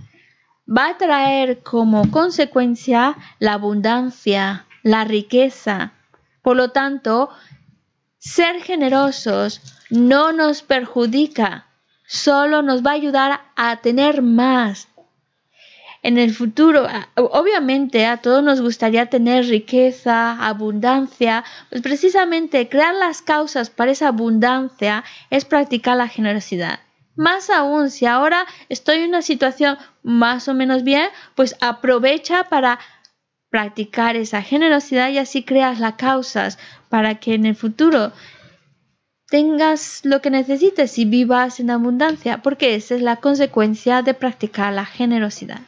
[0.75, 5.93] va a traer como consecuencia la abundancia, la riqueza.
[6.41, 7.31] Por lo tanto,
[8.19, 9.61] ser generosos
[9.91, 11.67] no nos perjudica,
[12.07, 14.89] solo nos va a ayudar a tener más.
[16.05, 23.23] En el futuro, obviamente a todos nos gustaría tener riqueza, abundancia, pues precisamente crear las
[23.23, 26.81] causas para esa abundancia es practicar la generosidad.
[27.15, 32.79] Más aún, si ahora estoy en una situación más o menos bien, pues aprovecha para
[33.51, 36.59] practicar esa generosidad y así creas las causas
[36.89, 38.13] para que en el futuro
[39.29, 44.73] tengas lo que necesites y vivas en abundancia, porque esa es la consecuencia de practicar
[44.73, 45.61] la generosidad.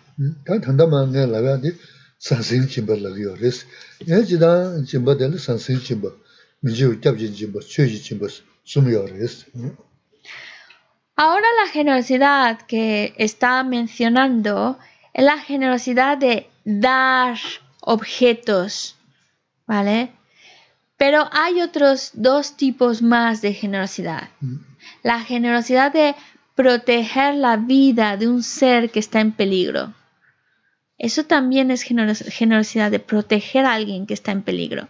[11.17, 14.79] Ahora la generosidad que está mencionando
[15.13, 17.39] es la generosidad de dar
[17.81, 18.97] objetos,
[19.67, 20.11] ¿vale?
[20.97, 24.29] Pero hay otros dos tipos más de generosidad.
[25.03, 26.15] La generosidad de
[26.55, 29.93] proteger la vida de un ser que está en peligro.
[30.99, 34.89] Eso también es generos- generosidad de proteger a alguien que está en peligro.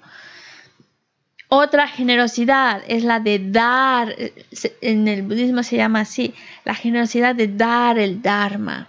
[1.57, 4.33] Otra generosidad es la de dar, eh,
[4.81, 6.35] en el budismo se llama así,
[6.65, 8.89] la generosidad de dar el Dharma.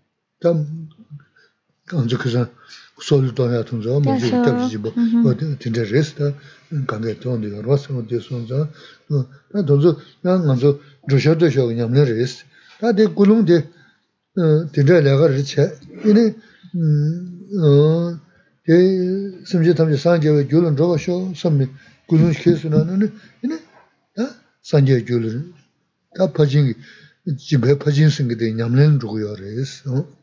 [0.41, 0.89] 참
[1.85, 2.49] 간저 그래서
[2.99, 4.93] 소리도 해야 통저 먼저 답지 뭐
[5.25, 6.33] 어디 진짜 레스다
[6.87, 8.69] 관계 돈이 벌어서 어디 손자
[9.53, 10.79] 나 돈저 나 먼저
[11.09, 12.45] 조셔도 쇼 그냥 내 레스
[12.79, 13.69] 다데 굴웅데
[14.73, 15.55] 진짜 내가 그렇지
[16.05, 16.33] 이니
[16.75, 18.19] 음어
[19.45, 21.67] 심지 탐지 상제의 줄은 저거 쇼 섬미
[22.07, 23.11] 굴웅 시켜서는
[23.43, 23.57] 이니
[24.15, 24.29] 다
[24.61, 25.53] 상제 줄은
[26.15, 26.73] 다 퍼진
[27.37, 30.20] 집에 퍼진 생기데 냠는 주고요 레스 어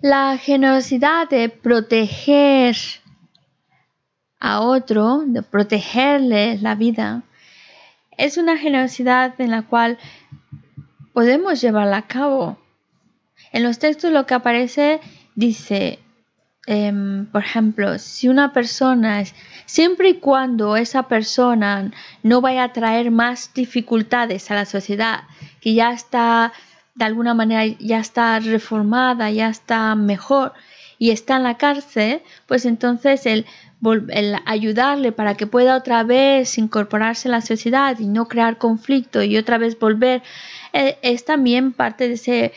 [0.00, 2.76] La generosidad de proteger
[4.40, 7.22] a otro, de protegerle la vida,
[8.18, 9.98] es una generosidad en la cual
[11.12, 12.58] podemos llevarla a cabo.
[13.52, 15.00] En los textos lo que aparece
[15.36, 16.00] dice,
[16.66, 19.24] em, por ejemplo, si una persona,
[19.66, 21.90] siempre y cuando esa persona
[22.22, 25.24] no vaya a traer más dificultades a la sociedad,
[25.60, 26.52] que ya está,
[26.94, 30.52] de alguna manera, ya está reformada, ya está mejor
[30.98, 33.46] y está en la cárcel, pues entonces el
[34.10, 39.22] el ayudarle para que pueda otra vez incorporarse a la sociedad y no crear conflicto
[39.22, 40.22] y otra vez volver,
[40.72, 42.52] eh, es también parte de ese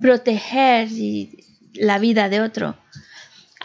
[0.00, 0.88] proteger
[1.74, 2.76] la vida de otro.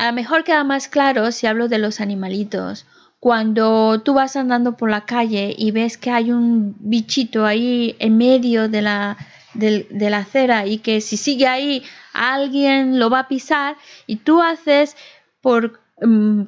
[0.02, 2.88] A lo mejor queda más claro si hablo de los animalitos.
[3.20, 8.18] Cuando tú vas andando por la calle y ves que hay un bichito ahí en
[8.18, 9.16] medio de la,
[9.54, 11.84] de, la acera y que si sigue ahí
[12.14, 13.76] alguien lo va a pisar
[14.08, 14.98] y tú haces
[15.40, 16.46] por mm,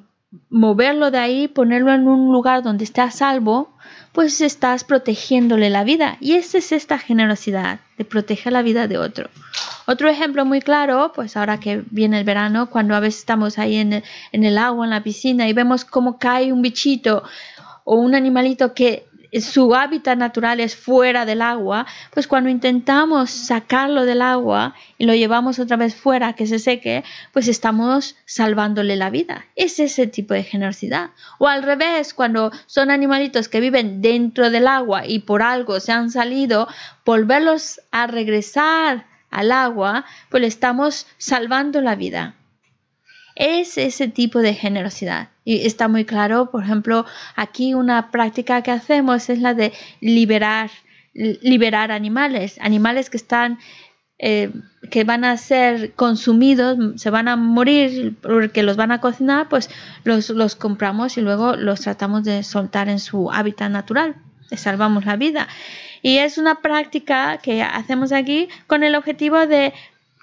[0.50, 3.72] moverlo de ahí, ponerlo en un lugar donde esté a salvo,
[4.14, 6.18] pues estás protegiéndole la vida.
[6.20, 9.30] Y esa es esta generosidad, de proteger la vida de otro.
[9.86, 13.78] Otro ejemplo muy claro, pues ahora que viene el verano, cuando a veces estamos ahí
[13.78, 17.24] en el, agua, en la piscina, y vemos cómo cae un bichito
[17.84, 19.08] o un animalito que
[19.42, 25.16] su hábitat natural es fuera del agua, pues cuando intentamos sacarlo del agua y lo
[25.16, 29.46] llevamos otra vez fuera que se seque, pues estamos salvándole la vida.
[29.56, 31.12] Es ese tipo de generosidad.
[31.40, 35.92] O al revés, cuando son animalitos que viven dentro del agua y por algo se
[35.92, 36.68] han salido,
[37.04, 42.36] volverlos a regresar al agua, pues le estamos salvando la vida.
[43.36, 45.30] Es ese tipo de generosidad.
[45.44, 47.06] Y está muy claro, por ejemplo,
[47.36, 50.70] aquí una práctica que hacemos es la de liberar,
[51.14, 53.60] liberar animales, animales que están
[54.20, 54.52] eh,
[54.90, 59.70] que van a ser consumidos, se van a morir porque los van a cocinar, pues
[60.04, 64.16] los, los compramos y luego los tratamos de soltar en su hábitat natural,
[64.56, 65.48] salvamos la vida.
[66.04, 69.74] Y es una práctica que hacemos aquí con el objetivo de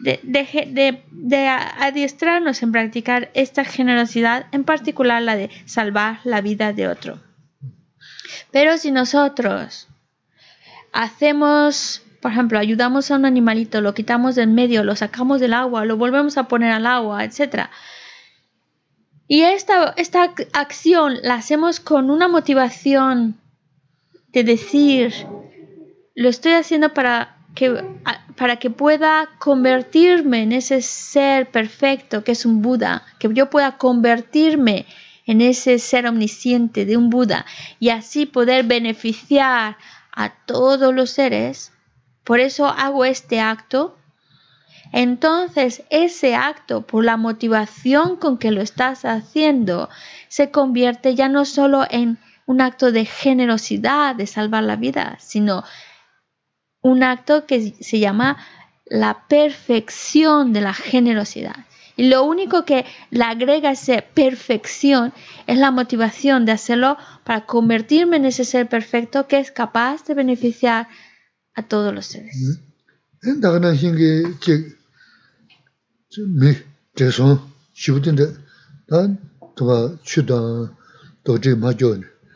[0.01, 7.21] de, adiestrarnos en practicar esta generosidad, en particular la de salvar la vida de otro.
[8.51, 9.89] Pero si nosotros
[10.93, 15.85] hacemos, por ejemplo, ayudamos a un animalito, lo quitamos del medio, lo sacamos del agua,
[15.85, 17.69] lo volvemos a poner al agua, etc.
[19.29, 23.39] Y esta, esta acción la hacemos con una motivación
[24.33, 25.13] de decir,
[26.15, 27.83] lo estoy haciendo para que,
[28.37, 33.77] para que pueda convertirme en ese ser perfecto que es un Buda, que yo pueda
[33.79, 34.87] convertirme
[35.27, 37.47] en ese ser omnisciente de un Buda
[37.79, 39.77] y así poder beneficiar
[40.13, 41.73] a todos los seres,
[42.25, 43.97] por eso hago este acto,
[44.93, 49.89] entonces ese acto, por la motivación con que lo estás haciendo,
[50.29, 55.63] se convierte ya no solo en un acto de generosidad, de salvar la vida, sino
[56.83, 58.39] un acto que se llama
[58.87, 61.67] la perfección de la generosidad.
[61.97, 65.13] Y lo único que le agrega esa perfección
[65.47, 70.15] es la motivación de hacerlo para convertirme en ese ser perfecto que es capaz de
[70.15, 70.89] beneficiar
[71.55, 72.61] a todos los seres.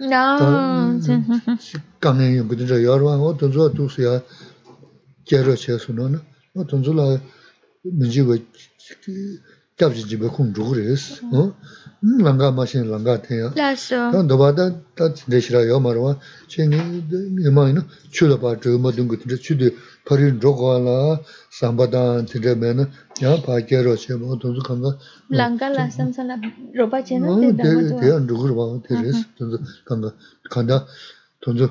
[0.01, 0.99] No.
[1.99, 4.21] 강에 연구된 저 여러 거 돈조 두스야
[5.25, 6.21] 제로 체스노나
[6.53, 7.19] 뭐 돈조라
[7.83, 8.37] 민지고
[9.78, 11.20] gyabzi jibe kum dhrugu res.
[11.30, 13.50] Hmm, langa mashin langa tenya.
[13.56, 14.12] Laso.
[14.12, 14.64] Tan dhabada
[14.94, 16.18] ta deshira yo marwa,
[16.48, 16.78] chengi
[17.48, 19.74] ima ina chula pa dhrugu ma dhungu tinte chudi
[20.06, 21.20] pari dhrugu ala
[21.50, 22.84] sambadan tinte mena
[23.20, 24.90] yaa pa kero che ma dhunzu kanga.
[25.30, 26.38] Langa la samsala
[26.78, 27.98] roba chena te dhamadu.
[28.00, 29.58] Deya dhrugu roba te res dhunzu
[29.88, 30.14] kanga.
[30.52, 30.86] Kanda
[31.42, 31.66] dhunzu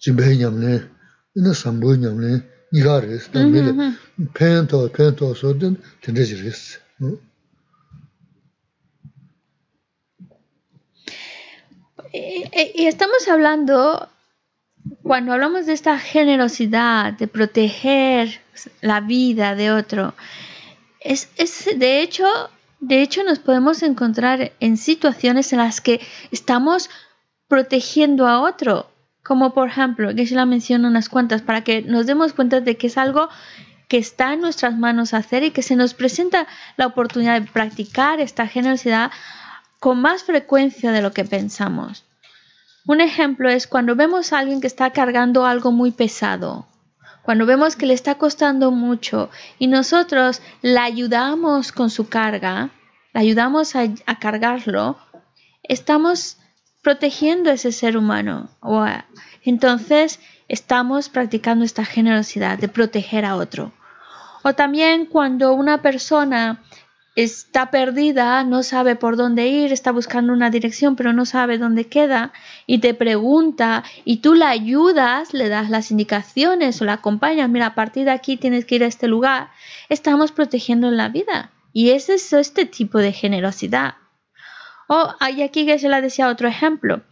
[0.00, 0.72] jibe nyamne,
[1.36, 2.42] ina sambu nyamne,
[2.72, 3.28] niga res.
[3.34, 3.92] Mhm, mhm.
[4.32, 6.78] Pen to, pen to so dhun tinte jiris.
[7.02, 7.16] Mm-hmm.
[12.16, 14.08] Y estamos hablando,
[15.02, 18.40] cuando hablamos de esta generosidad, de proteger
[18.80, 20.14] la vida de otro,
[21.00, 22.24] es, es de hecho,
[22.78, 26.00] de hecho nos podemos encontrar en situaciones en las que
[26.30, 26.88] estamos
[27.48, 28.88] protegiendo a otro,
[29.24, 32.76] como por ejemplo, que se la menciona unas cuantas, para que nos demos cuenta de
[32.76, 33.28] que es algo
[33.88, 36.46] que está en nuestras manos hacer y que se nos presenta
[36.76, 39.10] la oportunidad de practicar esta generosidad
[39.84, 42.06] con más frecuencia de lo que pensamos.
[42.86, 46.66] Un ejemplo es cuando vemos a alguien que está cargando algo muy pesado,
[47.22, 49.28] cuando vemos que le está costando mucho
[49.58, 52.70] y nosotros le ayudamos con su carga,
[53.12, 53.86] le ayudamos a,
[54.18, 54.96] cargarlo,
[55.62, 56.38] estamos
[56.80, 58.48] protegiendo a ese ser humano.
[59.42, 60.18] Entonces
[60.48, 63.70] estamos practicando esta generosidad de proteger a otro.
[64.44, 66.62] O también cuando una persona
[67.14, 71.86] está perdida, no sabe por dónde ir, está buscando una dirección, pero no sabe dónde
[71.86, 72.32] queda,
[72.66, 77.66] y te pregunta, y tú la ayudas, le das las indicaciones o la acompañas, mira,
[77.66, 79.50] a partir de aquí tienes que ir a este lugar,
[79.88, 81.50] estamos protegiendo la vida.
[81.72, 83.94] Y ese es este tipo de generosidad.
[84.86, 87.02] O hay aquí que se la decía otro ejemplo,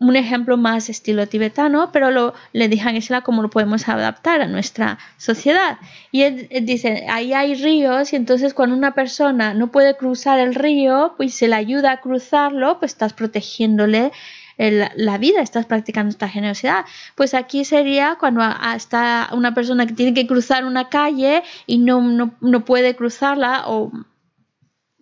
[0.00, 4.40] un ejemplo más estilo tibetano, pero lo, le dije a Geshe-la cómo lo podemos adaptar
[4.40, 5.78] a nuestra sociedad.
[6.10, 10.54] Y él, dice, ahí hay ríos y entonces cuando una persona no puede cruzar el
[10.54, 14.10] río, pues se le ayuda a cruzarlo, pues estás protegiéndole
[14.58, 16.84] la vida, estás practicando esta generosidad.
[17.14, 18.42] Pues aquí sería cuando
[18.74, 23.64] está una persona que tiene que cruzar una calle y no, no, no puede cruzarla
[23.66, 23.92] o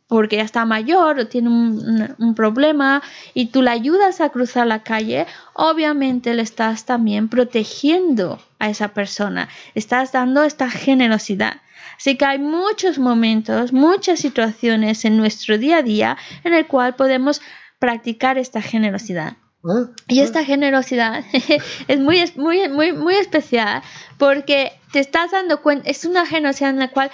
[0.09, 3.03] porque ya está mayor o tiene un, un- problema
[3.35, 8.89] y tú le ayudas a cruzar la calle, obviamente le estás también protegiendo a esa
[8.89, 11.61] persona, estás dando esta generosidad.
[11.99, 16.95] Así que hay muchos momentos, muchas situaciones en nuestro día a día en el cual
[16.95, 17.41] podemos
[17.79, 19.35] practicar esta generosidad.
[19.65, 19.87] ¿Ah?
[20.07, 21.25] Y esta generosidad
[21.89, 23.83] es muy, muy, muy, muy especial
[24.17, 27.11] porque te estás dando cuenta, es una generosidad en la cual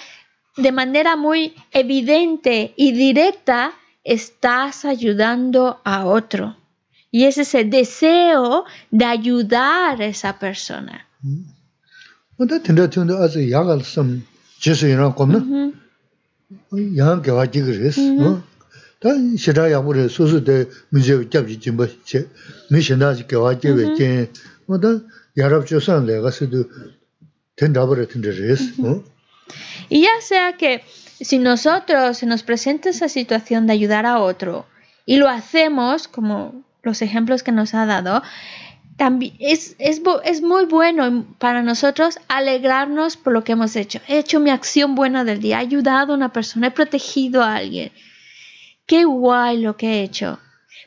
[0.57, 6.55] de manera muy evidente y directa estás ayudando a otro.
[7.11, 11.07] Y es ese deseo de ayudar a esa persona.
[28.31, 29.14] Res.
[29.89, 30.83] Y ya sea que
[31.21, 34.65] si nosotros se nos presenta esa situación de ayudar a otro
[35.05, 38.21] y lo hacemos, como los ejemplos que nos ha dado,
[38.97, 43.99] también es, es, es muy bueno para nosotros alegrarnos por lo que hemos hecho.
[44.07, 47.55] He hecho mi acción buena del día, he ayudado a una persona, he protegido a
[47.55, 47.91] alguien.
[48.85, 50.39] Qué guay lo que he hecho.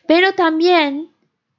[0.07, 1.11] Pero también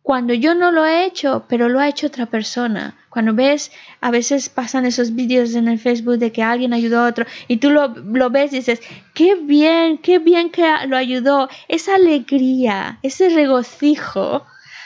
[0.01, 2.95] cuando yo no lo he hecho, pero lo ha hecho otra persona.
[3.09, 7.07] Cuando ves, a veces pasan esos vídeos en el Facebook de que alguien ayudó a
[7.07, 8.81] otro y tú lo, lo ves y dices,
[9.13, 11.49] qué bien, qué bien que lo ayudó.
[11.67, 14.45] Esa alegría, ese regocijo,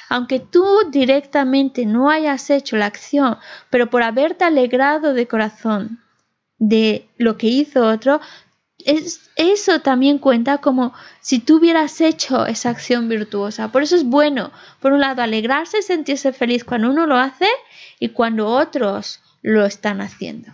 [0.10, 3.38] aunque tú directamente no hayas hecho la acción,
[3.70, 6.00] pero por haberte alegrado de corazón
[6.60, 8.22] de lo que hizo otro,
[8.86, 13.72] es, eso también cuenta como si tú hubieras hecho esa acción virtuosa.
[13.72, 17.48] Por eso es bueno, por un lado, alegrarse, sentirse feliz cuando uno lo hace
[18.00, 20.52] y cuando otros lo están haciendo.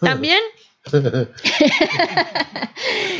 [0.00, 0.38] También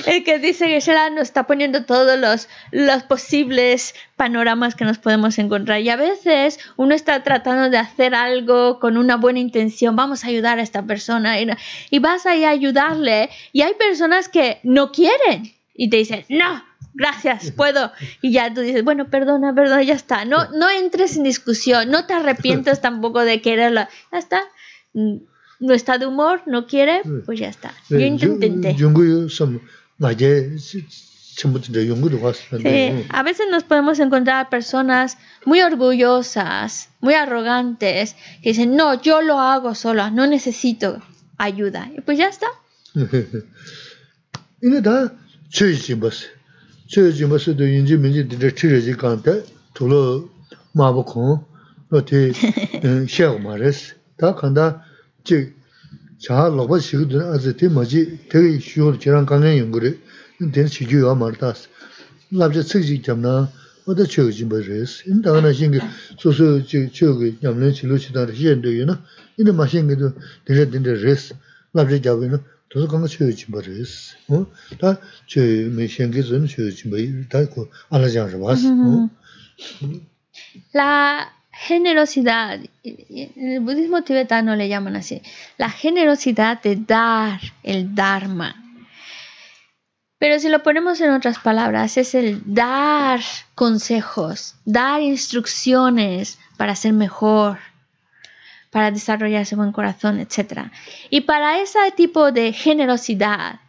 [0.06, 4.98] el que dice que Shela nos está poniendo todos los, los posibles panoramas que nos
[4.98, 5.80] podemos encontrar.
[5.80, 9.96] Y a veces uno está tratando de hacer algo con una buena intención.
[9.96, 11.40] Vamos a ayudar a esta persona.
[11.40, 11.56] Y, no-
[11.90, 13.30] y vas ahí a ayudarle.
[13.52, 15.52] Y hay personas que no quieren.
[15.74, 17.92] Y te dicen, no, gracias, puedo.
[18.22, 20.24] Y ya tú dices, bueno, perdona, perdona, ya está.
[20.24, 21.90] No, no entres en discusión.
[21.90, 23.86] No te arrepientes tampoco de quererlo.
[24.12, 24.42] Ya está.
[25.60, 27.72] No está de humor, no quiere, pues ya está.
[27.88, 28.74] Yo intenté.
[33.10, 39.38] A veces nos podemos encontrar personas muy orgullosas, muy arrogantes, que dicen, no, yo lo
[39.38, 41.00] hago sola, no necesito
[41.38, 41.90] ayuda.
[41.96, 42.46] Y pues ya está.
[55.24, 55.52] chik
[56.18, 59.98] chaha lakpa shikudun azi ti maji tegi shiyor jirang kangen yunguri
[60.52, 61.68] ten shikyu yuwa mardas
[62.32, 63.48] labja tsikchik jamna
[63.86, 65.80] wada chiyo jimba res in dagana shingi
[66.16, 68.98] susu chiyo ki nyamlen chilu chidang shiyan doyo na
[69.38, 70.12] ina ma shingi do
[70.46, 71.32] dindra dindra res
[71.74, 74.14] labja jabi na toso kanga chiyo jimba res
[74.78, 76.96] ta chiyo me shingi zun chiyo jimba
[77.28, 78.60] ta ku ala jang rabas
[80.74, 85.20] la generosidad, en el budismo tibetano le llaman así,
[85.58, 88.56] la generosidad de dar el Dharma.
[90.18, 93.20] Pero si lo ponemos en otras palabras, es el dar
[93.54, 97.58] consejos, dar instrucciones para ser mejor,
[98.70, 100.70] para desarrollar ese buen corazón, etc.
[101.10, 103.60] Y para ese tipo de generosidad,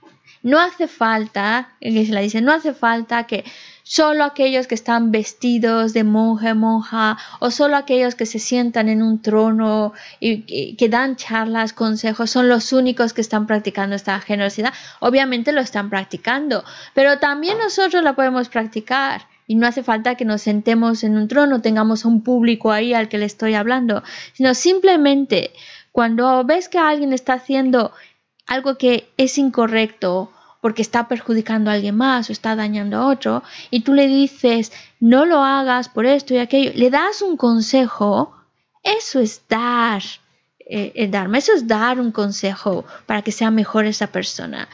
[0.43, 3.43] no hace falta, se la dice, no hace falta que
[3.91, 9.03] solo aquellos que están vestidos de monje, monja, o solo aquellos que se sientan en
[9.03, 14.73] un trono y, que dan charlas, consejos, son los únicos que están practicando esta generosidad.
[15.01, 16.63] Obviamente lo están practicando,
[16.93, 19.27] pero también nosotros la podemos practicar.
[19.45, 23.09] Y no hace falta que nos sentemos en un trono, tengamos un público ahí al
[23.09, 25.51] que le estoy hablando, sino simplemente
[25.91, 27.91] cuando ves que alguien está haciendo
[28.47, 30.31] algo que es incorrecto
[30.61, 34.71] porque está perjudicando a alguien más o está dañando a otro, y tú le dices,
[34.99, 38.33] no lo hagas por esto y aquello, le das un consejo,
[38.83, 40.01] eso es dar
[40.59, 44.69] eh, el Dharma, eso es dar un consejo para que sea mejor esa persona.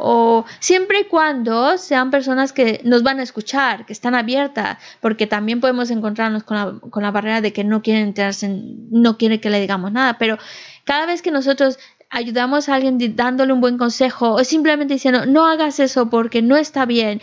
[0.00, 5.26] O siempre y cuando sean personas que nos van a escuchar, que están abiertas, porque
[5.26, 9.40] también podemos encontrarnos con la, con la barrera de que no quieren enterarse, no quieren
[9.40, 10.38] que le digamos nada, pero
[10.84, 11.78] cada vez que nosotros
[12.10, 16.56] ayudamos a alguien dándole un buen consejo o simplemente diciendo no hagas eso porque no
[16.56, 17.20] está bien,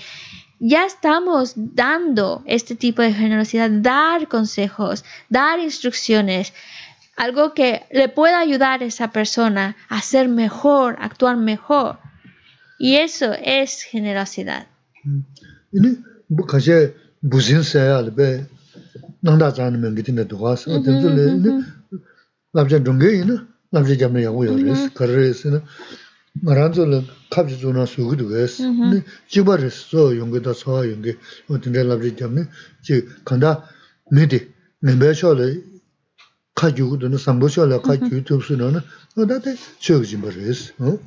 [0.59, 6.53] ya estamos dando este tipo de generosidad, dar consejos, dar instrucciones,
[7.15, 11.99] algo que le pueda ayudar a esa persona a ser mejor, actuar mejor.
[12.77, 14.67] Y eso es generosidad.
[23.74, 25.62] 남자 잡는 양고 요레스 카르레스나
[26.42, 31.16] 마란조는 갑지 조나 수기도 베스 네 지바르스 용게다 소아 용게
[31.48, 32.44] 어떤데 남자 잡네
[32.82, 33.64] 지 간다
[34.10, 35.70] 메디 멤버쇼레
[36.54, 38.80] 카주고도는 삼보쇼라 카주 유튜브스는
[39.16, 40.98] 어다데 쇼지 버레스 어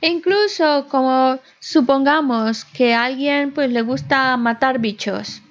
[0.00, 5.42] Incluso como supongamos que a alguien pues le gusta matar bichos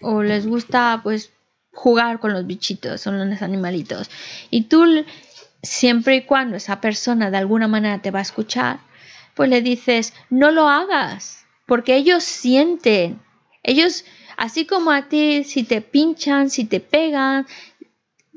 [0.00, 1.30] o les gusta pues
[1.72, 4.10] jugar con los bichitos, son los animalitos
[4.50, 4.84] y tú
[5.61, 8.79] siempre y cuando esa persona de alguna manera te va a escuchar,
[9.33, 13.21] pues le dices, no lo hagas, porque ellos sienten,
[13.63, 14.05] ellos,
[14.37, 17.45] así como a ti, si te pinchan, si te pegan,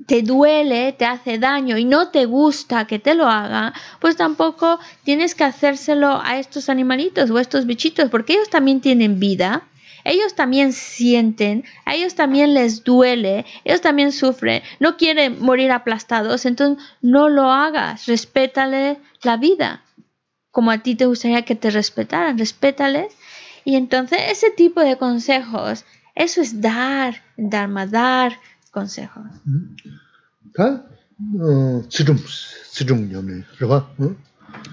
[0.07, 4.79] te duele, te hace daño y no te gusta que te lo hagan, pues tampoco
[5.05, 9.69] tienes que hacérselo a estos animalitos o a estos bichitos, porque ellos también tienen vida
[10.05, 16.47] ellos también sienten, a ellos también les duele, ellos también sufren, no quieren morir aplastados,
[16.47, 19.83] entonces no lo hagas, respétale la vida,
[20.51, 23.15] como a ti te gustaría que te respetaran, respétales.
[23.65, 25.85] Y entonces ese tipo de consejos,
[26.15, 28.39] eso es dar, Dharma, dar
[28.71, 29.25] consejos.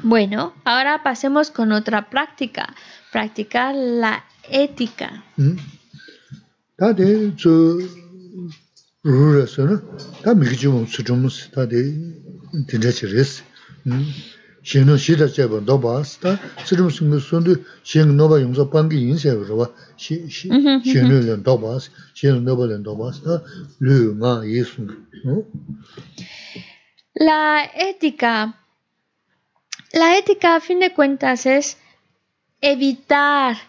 [0.03, 2.73] Bueno, ahora pasemos con otra práctica,
[3.11, 5.09] practicar la ética.
[6.79, 7.53] Tā tē tsū
[9.03, 9.75] rū rā sō na,
[10.23, 11.81] tā mī kī chū mō tsū chū mō sī, tā tē
[12.71, 13.43] tēnchā chī rē sī.
[14.63, 16.31] Shēng nō shī tā chā bā ndō bā sī, tā
[16.63, 19.19] tsū chū mō sī ngā sō ndū shēng nō bā yōng sō pāng kī yīn
[19.19, 19.67] sā rā bā,
[19.99, 21.91] shēng nō lē ndō bā sī,
[22.21, 23.35] shēng nō bā lē ndō bā sī, tā
[23.83, 25.39] lū ngā yī sū ngā.
[27.19, 28.55] La ética,
[29.99, 31.75] la ética a fin de cuentas es
[32.61, 33.68] evitar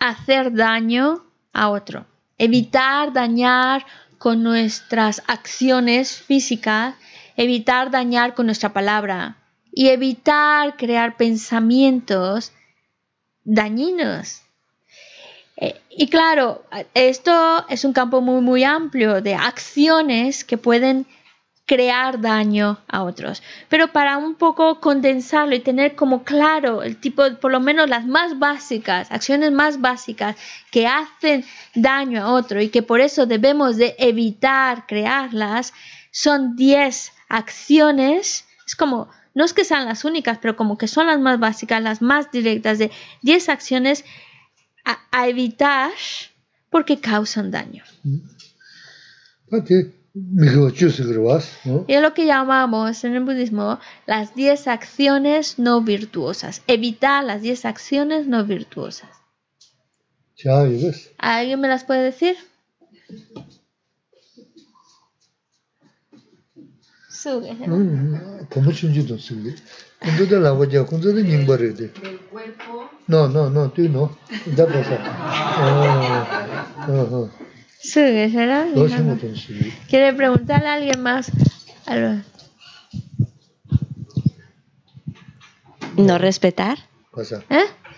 [0.00, 2.06] hacer daño a otro,
[2.38, 3.86] evitar dañar
[4.18, 6.94] con nuestras acciones físicas,
[7.36, 9.36] evitar dañar con nuestra palabra
[9.72, 12.52] y evitar crear pensamientos
[13.44, 14.42] dañinos.
[15.56, 21.06] Eh, y claro, esto es un campo muy, muy amplio de acciones que pueden
[21.70, 23.44] crear daño a otros.
[23.68, 28.04] Pero para un poco condensarlo y tener como claro el tipo, por lo menos las
[28.04, 30.34] más básicas, acciones más básicas
[30.72, 31.44] que hacen
[31.76, 35.72] daño a otro y que por eso debemos de evitar crearlas,
[36.10, 38.46] son 10 acciones.
[38.66, 41.80] Es como, no es que sean las únicas, pero como que son las más básicas,
[41.80, 42.90] las más directas de
[43.22, 44.04] 10 acciones
[44.84, 45.92] a, a evitar
[46.68, 47.84] porque causan daño.
[51.86, 56.62] Y es lo que llamamos en el budismo las 10 acciones no virtuosas.
[56.66, 59.08] Evitar las 10 acciones no virtuosas.
[61.18, 62.36] ¿Alguien me las puede decir?
[73.06, 74.16] No, no, no, tú no.
[74.56, 74.98] Ya pasa
[77.80, 78.66] será?
[79.88, 81.30] ¿Quiere preguntarle a alguien más?
[81.88, 82.22] ¿Eh?
[85.96, 86.78] ¿No respetar?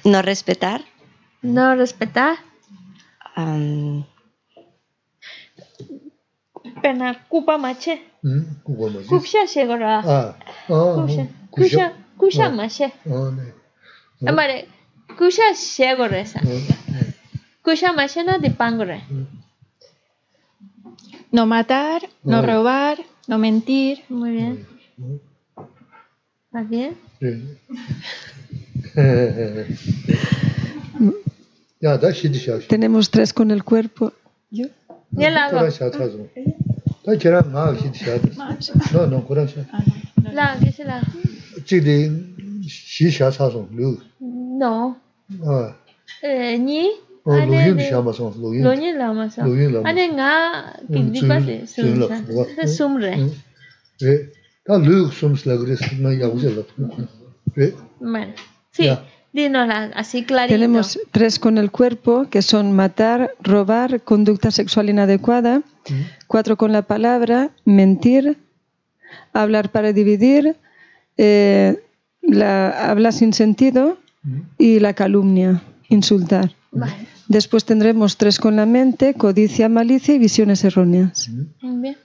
[0.05, 0.83] ¿No respetar?
[1.43, 2.37] ¿No respetar?
[6.83, 8.03] Pena, cupa mache.
[8.22, 8.62] ¿Mm?
[8.62, 9.07] Cupa mache.
[9.07, 10.03] Cupsha llegora.
[10.05, 10.37] Ah,
[10.68, 11.28] ah cupsha.
[11.51, 12.93] Cupsha, ah, ah, mache.
[14.26, 14.68] Amare,
[15.18, 15.43] cupsha
[15.78, 16.41] llegora esa.
[17.62, 19.03] Cupsha mache na de pangore.
[19.11, 19.41] Mm.
[21.33, 24.01] No matar, no robar, no mentir.
[24.09, 24.66] Muy bien.
[26.51, 26.97] ¿Vas bien?
[27.20, 27.45] Sí.
[32.68, 34.12] Tenemos tres con el cuerpo.
[34.51, 34.66] ¿Yo?
[35.16, 35.37] ¿Y el?
[35.37, 35.59] Ah, no,
[39.07, 39.22] no.
[40.33, 41.03] La, ¿qué es la?
[44.20, 44.99] No.
[46.22, 46.91] Ni.
[47.25, 48.34] 어, ane 루인 de- 샤마서.
[48.39, 48.63] 루인.
[48.63, 49.43] Lo ni la masa.
[49.43, 49.82] 루인 라.
[49.84, 50.32] Ane nga
[50.89, 51.65] 응, kikdipate.
[51.67, 52.07] 준- 준라.
[52.07, 52.25] Sumsa.
[52.25, 52.45] 그거.
[52.55, 53.13] Se sumre.
[53.19, 53.32] 응.
[53.99, 54.32] 네.
[54.65, 55.84] 다 루, 숨스라 그랬어.
[55.99, 56.63] 나 야구zel라.
[57.57, 57.73] 네.
[57.99, 58.34] Bueno.
[58.71, 58.86] Sí.
[58.88, 59.03] Ya.
[59.34, 60.55] Dínosla así clarito.
[60.55, 65.61] Tenemos tres con el cuerpo, que son matar, robar, conducta sexual inadecuada.
[65.91, 66.05] 응.
[66.28, 68.38] Cuatro con la palabra, mentir,
[69.34, 70.55] hablar para dividir,
[71.17, 71.78] eh,
[72.21, 74.43] la, habla sin sentido 응.
[74.57, 75.61] y la calumnia,
[75.95, 76.55] insultar.
[76.70, 77.09] Vale.
[77.28, 81.30] Después tendremos tres con la mente, codicia, malicia y visiones erróneas.
[81.62, 81.96] Bien.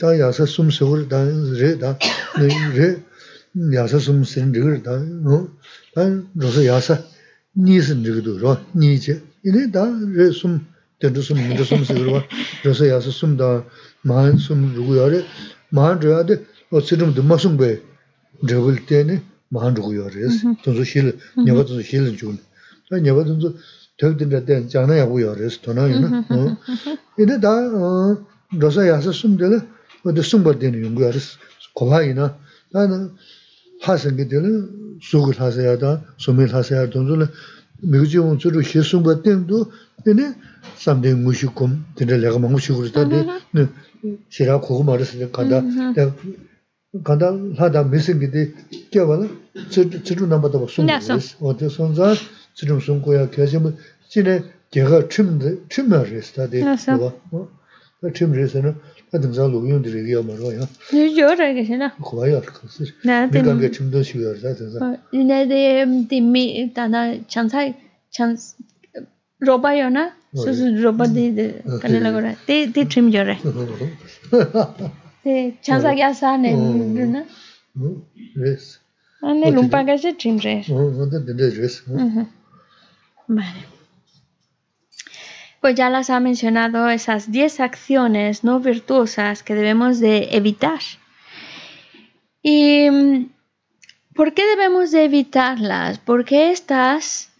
[0.00, 1.98] 다 야사 숨 속을 다 레다
[2.38, 3.02] 레
[3.74, 5.48] 야사 숨 생을 다 어,
[5.94, 7.02] 다 로사 야사
[7.56, 10.66] 니스 저기도 로 니제 이네 다 레숨
[11.00, 12.20] 된도 숨 문도 숨 쓰고
[12.64, 13.64] 로사 야사 숨다
[14.02, 15.24] 마한 숨 누구야래
[15.70, 17.80] 마한 줘야돼 어 지금도 마숨 배
[18.48, 22.38] 저걸 때네 마한 누구야래스 돈도 실 내가 돈도 실은 준
[23.02, 23.56] 내가 돈도
[23.98, 26.56] 되든데 된 장나야 고야래스 돈아이나 어
[27.18, 28.18] 이네 다어
[28.58, 29.60] 로사 야사 숨들
[30.04, 31.38] 어디 숨 받는 용구야래스
[31.74, 32.38] 고마이나
[32.72, 33.12] 나는
[33.82, 37.28] 하생게 되는 속을 하셔야다 소밀 하셔야 돈을
[37.82, 39.70] 미지원 주로 시송 같은도
[40.04, 40.34] 근데
[40.76, 43.68] 삼대 무식금 근데 내가 막 무식으로 했다데 네
[44.28, 46.14] 시라 그거 말했을 간다 내가
[47.04, 48.54] 간다 하다 미생기데
[48.90, 49.28] 깨봐라
[49.70, 51.18] 저 저로 남아도 뭐 냐서.
[51.18, 52.14] 숨고 어디 손자
[52.54, 53.76] 지금 숨고야 계시면
[54.08, 55.38] 진에 걔가 춤
[55.68, 56.48] 춤을 했다
[59.13, 60.67] 那怎么着录用的这个要么说呀？
[60.91, 61.91] 你觉得个行了？
[61.99, 64.97] 恐怕要是可是，那没感觉这么多学员在身上。
[65.09, 67.73] 人家的的没，但那强菜
[68.09, 68.37] 强，
[69.37, 73.37] 萝卜有呢，就是萝卜的的，跟那那个嘞，得得吃么着嘞？
[75.23, 76.47] 对，强菜加啥呢？
[76.47, 77.23] 是呢？
[77.75, 78.01] 嗯，
[78.35, 78.77] 是。
[79.19, 80.49] 俺那龙板干是吃么着？
[80.69, 81.83] 嗯，我这真的是。
[81.89, 82.27] 嗯哼，
[83.27, 83.59] 买的。
[85.61, 90.81] Pues ya las ha mencionado esas 10 acciones no virtuosas que debemos de evitar.
[92.41, 93.29] ¿Y mm,
[94.15, 95.99] por qué debemos de evitarlas?
[95.99, 97.31] Porque estas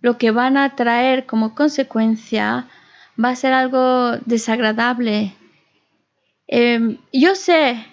[0.00, 2.66] lo que van a traer como consecuencia
[3.22, 5.32] va a ser algo desagradable.
[6.48, 7.86] Em, yo sé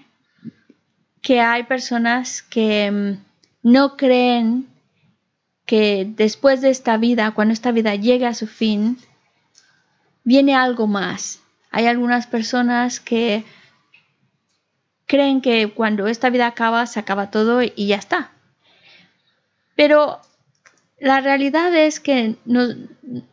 [1.22, 4.70] que hay personas que mm, no creen
[5.72, 8.98] que después de esta vida, cuando esta vida llegue a su fin,
[10.26, 11.39] viene algo más.
[11.72, 13.45] Hay algunas personas que
[15.06, 18.31] creen que cuando esta vida acaba, se acaba todo y ya está.
[19.77, 20.19] Pero
[20.99, 22.76] la realidad es que no-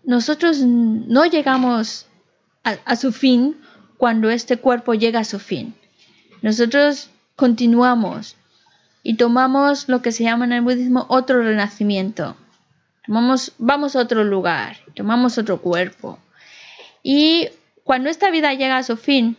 [0.04, 2.06] nosotros no llegamos
[2.62, 3.56] a su fin
[3.96, 5.74] cuando este cuerpo llega a su fin.
[6.40, 8.36] Nosotros continuamos
[9.02, 12.36] y tomamos lo que se llama en el budismo otro renacimiento.
[13.06, 16.18] Tomamos, vamos a otro lugar, tomamos otro cuerpo.
[17.02, 17.48] Y
[17.84, 19.36] cuando esta vida llega a su fin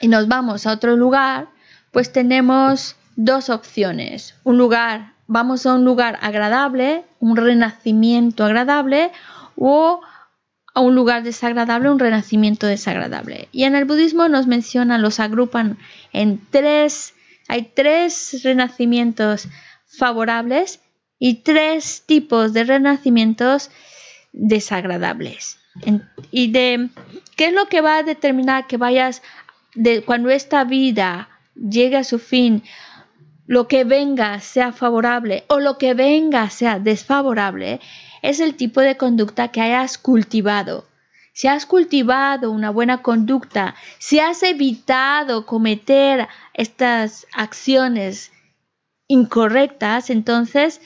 [0.00, 1.48] y nos vamos a otro lugar,
[1.90, 4.34] pues tenemos dos opciones.
[4.44, 9.10] Un lugar, vamos a un lugar agradable, un renacimiento agradable,
[9.56, 10.00] o
[10.74, 13.48] a un lugar desagradable, un renacimiento desagradable.
[13.50, 15.78] Y en el budismo nos mencionan, los agrupan
[16.12, 17.14] en tres,
[17.48, 19.48] hay tres renacimientos
[19.86, 20.80] favorables
[21.18, 23.70] y tres tipos de renacimientos
[24.32, 25.58] desagradables.
[26.30, 26.88] Y de
[27.36, 29.22] qué es lo que va a determinar que vayas
[29.74, 32.62] de cuando esta vida llegue a su fin,
[33.46, 37.80] lo que venga sea favorable o lo que venga sea desfavorable,
[38.22, 40.86] es el tipo de conducta que hayas cultivado.
[41.32, 48.32] Si has cultivado una buena conducta, si has evitado cometer estas acciones
[49.08, 50.80] incorrectas, entonces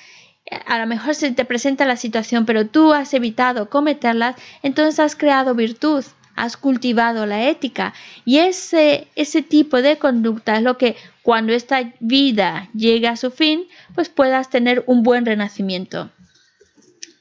[0.66, 5.14] a lo mejor se te presenta la situación, pero tú has evitado cometerlas, entonces has
[5.14, 7.94] creado virtud, has cultivado la ética.
[8.24, 13.30] Y ese, ese tipo de conducta es lo que cuando esta vida llegue a su
[13.30, 16.10] fin, pues puedas tener un buen renacimiento.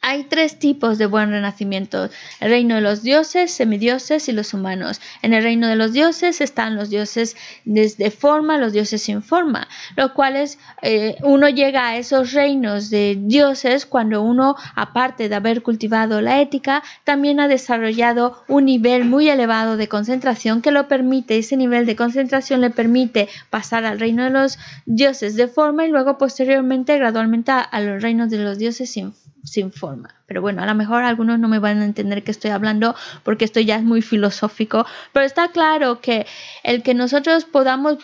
[0.10, 2.10] Hay tres tipos de buen renacimiento.
[2.40, 4.99] El reino de los dioses, semidioses y los humanos.
[5.22, 9.68] En el reino de los dioses están los dioses desde forma, los dioses sin forma,
[9.95, 15.61] los cuales eh, uno llega a esos reinos de dioses cuando uno, aparte de haber
[15.61, 21.38] cultivado la ética, también ha desarrollado un nivel muy elevado de concentración que lo permite,
[21.38, 24.57] ese nivel de concentración le permite pasar al reino de los
[24.88, 29.14] dioses de forma y luego posteriormente gradualmente a, a los reinos de los dioses sin
[29.44, 30.16] sin forma.
[30.26, 33.45] Pero bueno, a lo mejor algunos no me van a entender que estoy hablando porque
[33.45, 36.26] esto ya es muy filosófico, pero está claro que
[36.64, 37.98] el que nosotros podamos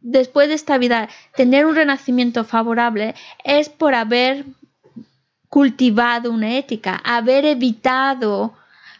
[0.00, 4.44] después de esta vida tener un renacimiento favorable es por haber
[5.48, 8.54] cultivado una ética, haber evitado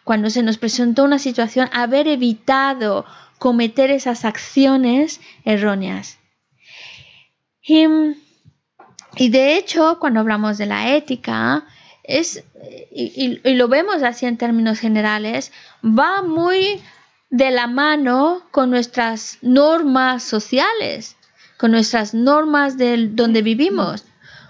[0.05, 3.07] cuando se nos presentó una situación, haber evitado
[3.39, 6.19] cometer esas acciones erróneas.
[7.63, 7.87] Y,
[9.17, 11.65] y de hecho, cuando hablamos de la ética,
[12.03, 12.45] es,
[12.91, 15.53] y, lo vemos así en términos generales,
[15.85, 16.81] va muy
[17.31, 21.17] de la mano con nuestras normas sociales,
[21.59, 24.05] con nuestras normas de donde vivimos,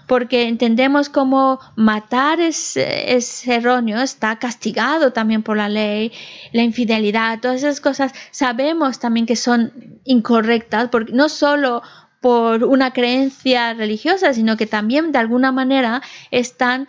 [0.07, 6.11] porque entendemos como matar es, es erróneo, está castigado también por la ley,
[6.51, 8.11] la infidelidad, todas esas cosas.
[8.31, 9.71] Sabemos también que son
[10.03, 11.83] incorrectas, porque no solo
[12.23, 16.01] por una creencia religiosa, sino que también de alguna manera
[16.31, 16.87] están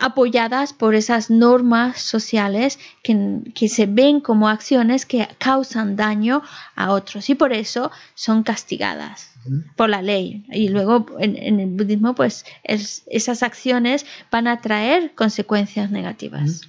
[0.00, 6.42] apoyadas por esas normas sociales que, que, se ven como acciones que causan daño
[6.74, 9.30] a otros y por eso son castigadas
[9.76, 10.44] por la ley.
[10.50, 16.62] Y luego en, en el budismo, pues es, esas acciones van a traer consecuencias negativas.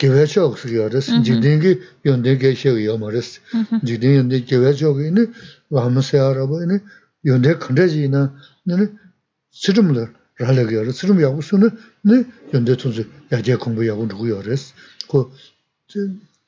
[0.00, 1.24] gewe chok su yo res, mm-hmm.
[1.24, 1.72] jikdin ki
[2.04, 3.16] yonde ge shek yo ma mm-hmm.
[3.16, 3.28] res,
[3.84, 5.22] jikdin yonde gewe chok ini,
[5.70, 6.80] wahama se araba ini,
[7.22, 8.22] yonde kanda ji ina,
[8.66, 8.88] nini,
[9.52, 10.08] tsirum lar,
[10.40, 14.40] rala ge yo res, tsirum yagu su nini, yonde tunzi yaje kumbu yagu nugu yo
[14.42, 14.72] res,
[15.06, 15.30] ko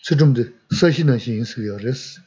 [0.03, 2.21] tsirum de sashi na shin su yo res,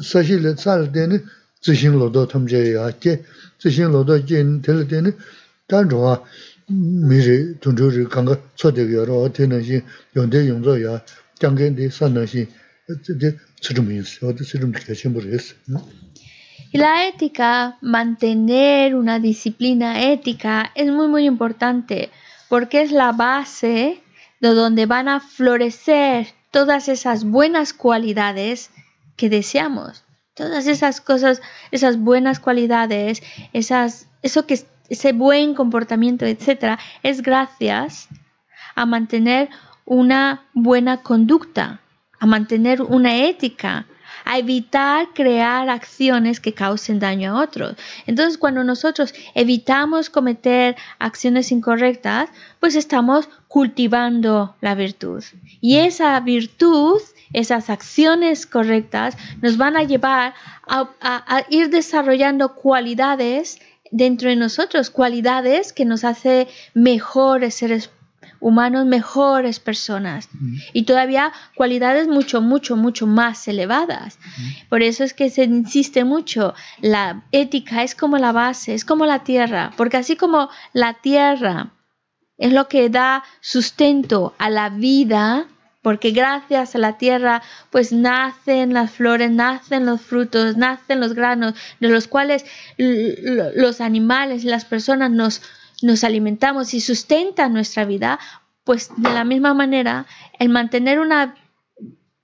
[0.00, 1.20] sashi le tsar deni,
[1.62, 3.20] zishin lodo tam je ya ke,
[3.60, 5.12] zishin lodo je ini, deni,
[5.68, 6.22] dan zhuwa,
[8.10, 8.36] kanga
[9.32, 9.82] tena xin
[10.14, 11.02] yonde ya
[11.40, 12.46] jangen san na xin
[13.60, 13.94] tsirum de
[14.40, 14.72] tsirum.
[16.72, 22.10] Y la ética, mantener una disciplina ética es muy muy importante
[22.48, 24.02] porque es la base
[24.40, 28.70] de donde van a florecer todas esas buenas cualidades
[29.16, 30.04] que deseamos.
[30.34, 31.40] Todas esas cosas,
[31.70, 33.22] esas buenas cualidades,
[33.54, 38.08] esas, eso que ese buen comportamiento, etcétera, es gracias
[38.74, 39.48] a mantener
[39.84, 41.80] una buena conducta,
[42.18, 43.86] a mantener una ética,
[44.24, 47.76] a evitar crear acciones que causen daño a otros.
[48.06, 55.22] Entonces, cuando nosotros evitamos cometer acciones incorrectas, pues estamos cultivando la virtud.
[55.60, 57.00] Y esa virtud,
[57.32, 60.34] esas acciones correctas, nos van a llevar
[60.66, 63.60] a, a, a ir desarrollando cualidades
[63.96, 67.90] dentro de nosotros cualidades que nos hace mejores seres
[68.40, 70.28] humanos mejores personas.
[70.72, 74.18] Y todavía cualidades mucho, mucho, mucho más elevadas.
[74.68, 79.06] Por eso es que se insiste mucho, la ética es como la base, es como
[79.06, 81.72] la tierra, porque así como la tierra
[82.36, 85.48] es lo que da sustento a la vida,
[85.86, 91.54] porque gracias a la tierra pues nacen las flores, nacen los frutos, nacen los granos,
[91.78, 92.44] de los cuales
[92.76, 95.42] los animales las personas nos,
[95.82, 98.18] nos alimentamos y sustentan nuestra vida,
[98.64, 100.06] pues de la misma manera
[100.40, 101.36] el mantener una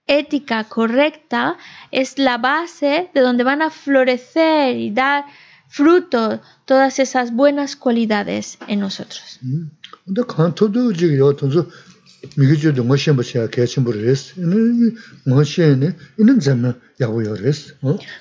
[0.08, 1.56] ética correcta
[1.92, 5.26] es la base de donde van a florecer y dar
[5.68, 9.38] fruto todas esas buenas cualidades en nosotros.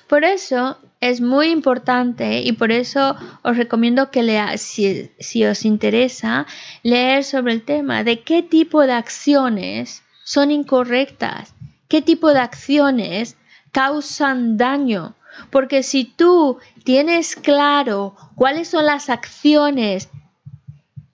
[0.07, 5.65] Por eso es muy importante y por eso os recomiendo que lea, si, si os
[5.65, 6.45] interesa,
[6.83, 11.53] leer sobre el tema de qué tipo de acciones son incorrectas,
[11.87, 13.37] qué tipo de acciones
[13.71, 15.15] causan daño.
[15.49, 20.09] Porque si tú tienes claro cuáles son las acciones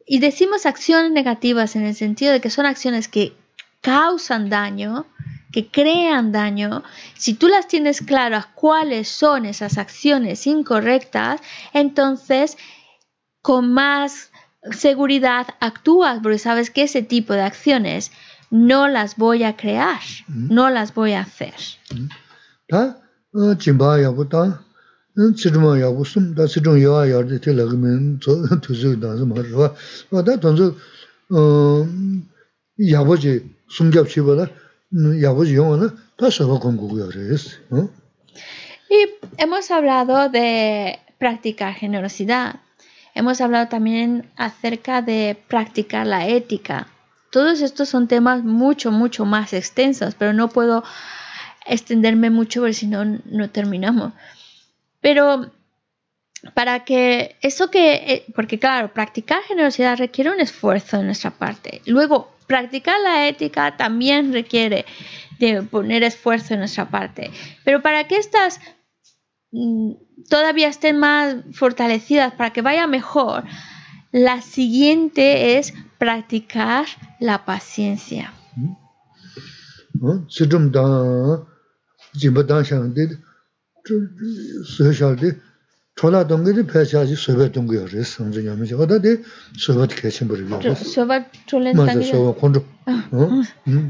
[0.07, 3.35] y decimos acciones negativas en el sentido de que son acciones que
[3.81, 5.05] causan daño,
[5.51, 6.83] que crean daño,
[7.15, 11.41] si tú las tienes claras cuáles son esas acciones incorrectas,
[11.73, 12.57] entonces
[13.41, 14.31] con más
[14.71, 18.11] seguridad actúas porque sabes que ese tipo de acciones
[18.49, 21.55] no las voy a crear, no las voy a hacer.
[38.89, 42.61] Y hemos hablado de practicar generosidad.
[43.15, 46.87] Hemos hablado también acerca de practicar la ética.
[47.31, 50.83] Todos estos son temas mucho, mucho más extensos, pero no puedo
[51.65, 54.13] extenderme mucho porque si no, no terminamos.
[55.07, 55.49] Pero
[56.53, 61.81] para que eso que, eh, porque claro, practicar generosidad requiere un esfuerzo de nuestra parte.
[61.85, 64.85] Luego, practicar la ética también requiere
[65.39, 67.31] de poner esfuerzo de nuestra parte.
[67.63, 68.59] Pero para que estas
[69.51, 69.91] mm,
[70.29, 73.45] todavía estén más fortalecidas, para que vaya mejor,
[74.11, 76.85] la siguiente es practicar
[77.21, 78.33] la paciencia.
[78.57, 78.73] ¿Mm?
[84.64, 85.36] 수혈할때
[85.94, 89.22] 초라 동거리 패샤지 수배 동거리 성지 냐면서 어디에
[89.58, 92.64] 수배 개심 버리고 수배 졸렌 맞아 수배 콘도
[93.12, 93.42] 어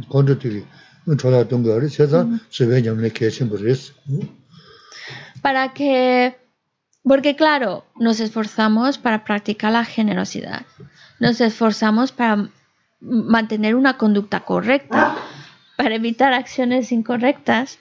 [0.09, 0.64] 콘도 되게
[1.18, 3.93] 초라 동거리 세자 수배 냐면 개심 버리스
[5.43, 6.34] para que
[7.05, 10.62] porque claro nos esforzamos para practicar la generosidad
[11.20, 12.48] nos esforzamos para
[13.01, 15.16] mantener una conducta correcta
[15.76, 17.78] para evitar acciones incorrectas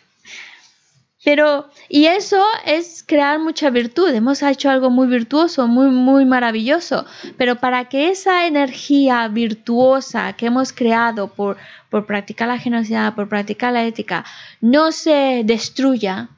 [1.26, 4.14] pero, y eso es crear mucha virtud.
[4.14, 7.04] Hemos hecho algo muy virtuoso, muy, muy maravilloso.
[7.36, 11.56] Pero para que esa energía virtuosa que hemos creado por,
[11.90, 14.24] por practicar la generosidad, por practicar la ética,
[14.60, 16.28] no se destruya,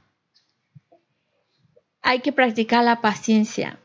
[2.01, 3.79] hay que practicar la paciencia.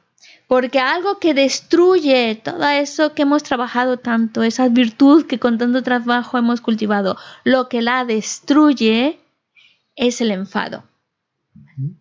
[0.47, 5.83] Porque algo que destruye todo eso que hemos trabajado tanto, esa virtud que con tanto
[5.83, 9.19] trabajo hemos cultivado, lo que la destruye
[9.97, 10.85] es el enfado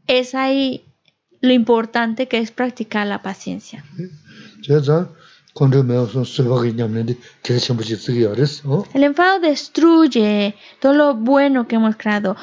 [0.06, 0.84] es ahí
[1.40, 3.84] lo importante que es practicar la paciencia.
[8.94, 12.36] El enfado destruye todo lo bueno que hemos creado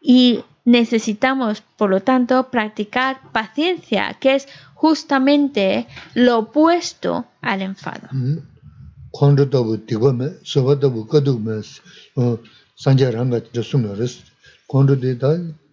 [0.00, 8.08] y necesitamos, por lo tanto, practicar paciencia, que es justamente lo opuesto al enfado.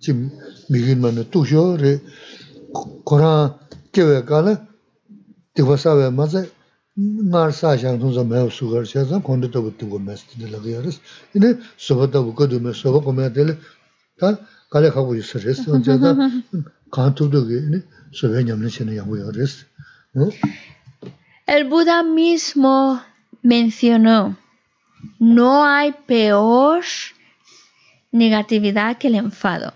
[0.03, 0.31] Chim
[0.69, 1.93] migin mana tuksho re
[3.05, 3.53] korang
[3.93, 4.53] kewe kala
[5.55, 6.41] tikwa sawe maza
[7.31, 10.97] ngar saa shang tongsa mayo sugar shaa zang kondo tabu tikwa mas tine laga yaris
[11.35, 13.53] ine soba tabu kado me soba komaya tele
[14.19, 14.27] ta
[14.71, 16.17] kale khabu yisa res shaa zang
[16.95, 17.79] kaan tubdo ge ine
[18.11, 19.53] soba nyamne chene yamu yaris
[21.45, 23.01] El Buda mismo
[23.43, 24.37] mencionó
[25.19, 26.83] no hay peor
[28.11, 29.73] negatividad que el enfado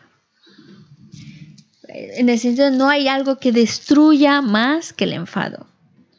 [2.15, 5.67] en el sentido no hay algo que destruya más que el enfado.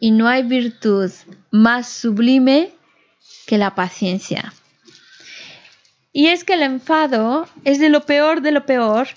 [0.00, 1.10] Y no hay virtud
[1.50, 2.70] más sublime
[3.46, 4.52] que la paciencia.
[6.12, 9.08] Y es que el enfado es de lo peor de lo peor,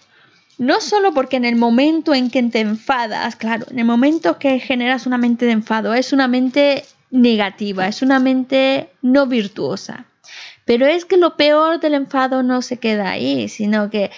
[0.58, 4.60] no solo porque en el momento en que te enfadas, claro, en el momento que
[4.60, 10.06] generas una mente de enfado, es una mente negativa, es una mente no virtuosa.
[10.66, 14.12] Pero es que lo peor del enfado no se queda ahí, sino que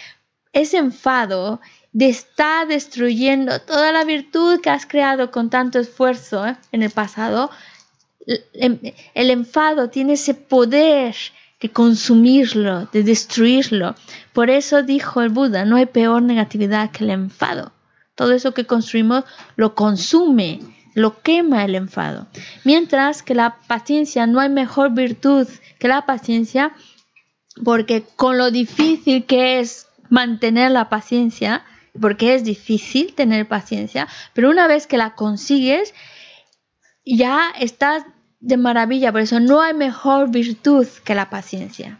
[0.52, 1.62] ese enfado
[2.00, 6.58] está destruyendo toda la virtud que has creado con tanto esfuerzo ¿eh?
[6.72, 7.52] en el pasado.
[8.54, 11.16] El, el enfado tiene ese poder
[11.62, 13.96] de consumirlo, de destruirlo.
[14.34, 17.72] Por eso dijo el Buda, no hay peor negatividad que el enfado.
[18.16, 19.24] Todo eso que construimos
[19.56, 20.60] lo consume,
[20.94, 22.28] lo quema el enfado.
[22.64, 25.48] Mientras que la paciencia no hay mejor virtud
[25.80, 26.74] que la paciencia,
[27.64, 31.64] porque con lo difícil que es mantener la paciencia,
[32.00, 35.94] porque es difícil tener paciencia, pero una vez que la consigues,
[37.06, 38.04] ya estás
[38.40, 39.12] de maravilla.
[39.12, 42.00] Por eso no hay mejor virtud que la paciencia.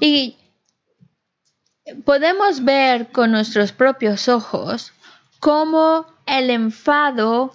[0.00, 0.36] Y
[2.04, 4.92] podemos ver con nuestros propios ojos
[5.40, 7.52] cómo el enfado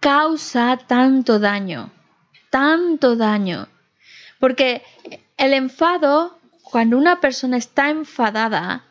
[0.00, 1.92] causa tanto daño,
[2.50, 3.68] tanto daño.
[4.38, 4.82] Porque
[5.36, 8.84] el enfado, cuando una persona está enfadada,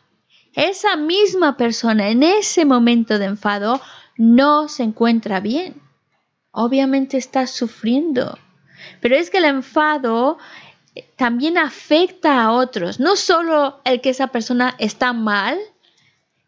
[0.54, 3.80] esa misma persona en ese momento de enfado
[4.16, 5.80] no se encuentra bien.
[6.50, 8.38] Obviamente está sufriendo.
[9.00, 10.38] Pero es que el enfado
[11.16, 13.00] también afecta a otros.
[13.00, 15.58] No solo el que esa persona está mal,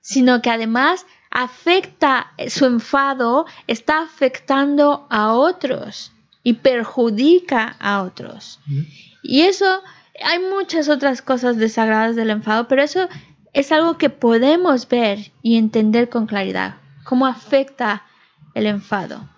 [0.00, 6.12] sino que además afecta su enfado, está afectando a otros
[6.42, 8.60] y perjudica a otros.
[9.22, 9.82] Y eso,
[10.24, 13.08] hay muchas otras cosas desagradables del enfado, pero eso
[13.52, 18.04] es algo que podemos ver y entender con claridad, cómo afecta
[18.54, 19.28] el enfado.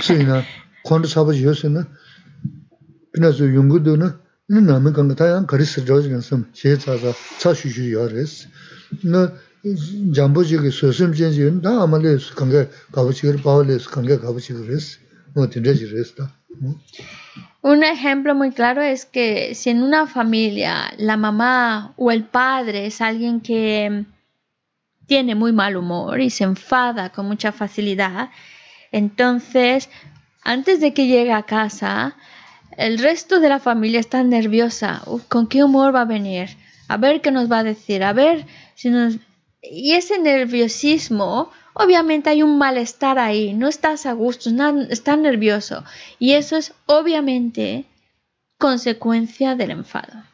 [17.62, 22.86] Un ejemplo muy claro es que si en una familia la mamá o el padre
[22.86, 24.06] es alguien que
[25.06, 28.30] tiene muy mal humor y se enfada con mucha facilidad,
[28.92, 29.88] entonces
[30.42, 32.16] antes de que llegue a casa,
[32.76, 35.02] el resto de la familia está nerviosa.
[35.28, 36.48] ¿Con qué humor va a venir?
[36.88, 38.02] A ver qué nos va a decir.
[38.02, 39.16] A ver si nos...
[39.62, 43.52] Y ese nerviosismo, obviamente hay un malestar ahí.
[43.52, 44.50] No estás a gusto,
[44.88, 45.84] estás nervioso.
[46.18, 47.84] Y eso es obviamente
[48.58, 50.24] consecuencia del enfado.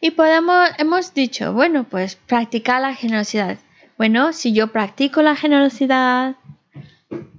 [0.00, 3.58] Y podemos, hemos dicho, bueno, pues practicar la generosidad.
[3.98, 6.36] Bueno, si yo practico la generosidad,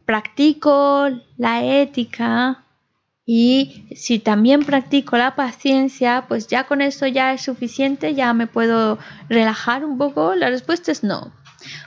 [0.06, 2.66] practico la ética
[3.26, 8.48] y si también practico la paciencia, pues ya con eso ya es suficiente, ya me
[8.48, 8.98] puedo
[9.30, 10.35] relajar un poco.
[10.35, 11.31] La respuesta es no.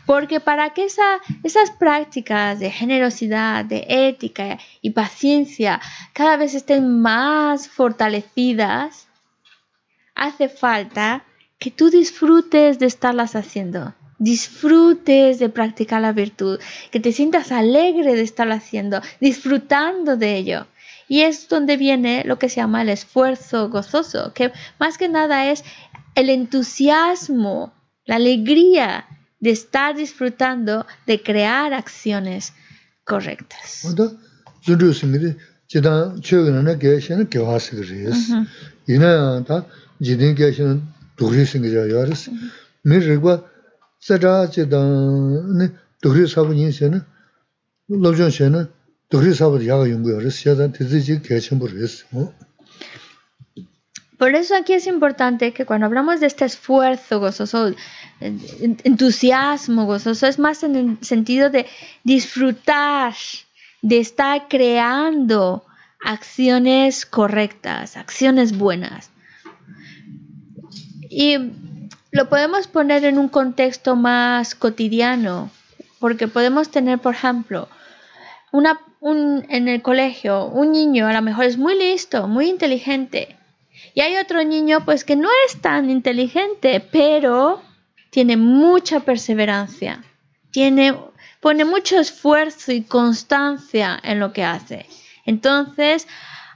[0.07, 5.81] Porque para que esas prácticas de generosidad, de ética y paciencia
[6.13, 9.09] cada vez estén más fortalecidas,
[10.15, 11.25] hace falta
[11.59, 13.95] que tú disfrutes de estarlas haciendo.
[14.19, 16.61] Disfrutes de practicar la virtud,
[16.93, 20.67] que te sientas alegre de estarlo haciendo, disfrutando de ello.
[21.09, 25.51] Y es donde viene lo que se llama el esfuerzo gozoso, que más que nada
[25.51, 25.65] es
[26.15, 27.73] el entusiasmo,
[28.05, 29.07] la alegría
[29.41, 32.55] de estar disfrutando de crear acciones
[33.05, 33.83] correctas.
[54.19, 57.75] Por eso aquí es importante que cuando hablamos de este esfuerzo gozoso,
[58.21, 61.67] entusiasmo gozoso, es más en el sentido de
[62.05, 63.15] disfrutar,
[63.83, 65.65] de estar creando
[66.05, 69.11] acciones correctas, acciones buenas.
[71.11, 71.37] Y
[72.11, 75.51] lo podemos poner en un contexto más cotidiano,
[75.99, 77.69] porque podemos tener, por ejemplo,
[79.01, 83.37] un, en el colegio, un niño a lo mejor es muy listo, muy inteligente,
[83.95, 87.61] Y hay otro niño pues que no es tan inteligente, pero
[88.11, 90.05] tiene mucha perseverancia,
[90.53, 90.97] tiene,
[91.41, 94.87] pone mucho esfuerzo y constancia en lo que hace.
[95.27, 96.07] Entonces,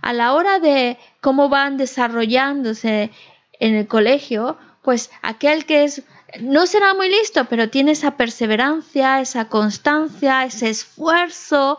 [0.00, 3.10] a la hora de cómo van desarrollándose
[3.58, 6.02] en el colegio, pues aquel que es
[6.40, 11.78] no será muy listo, pero tiene esa perseverancia, esa constancia, ese esfuerzo,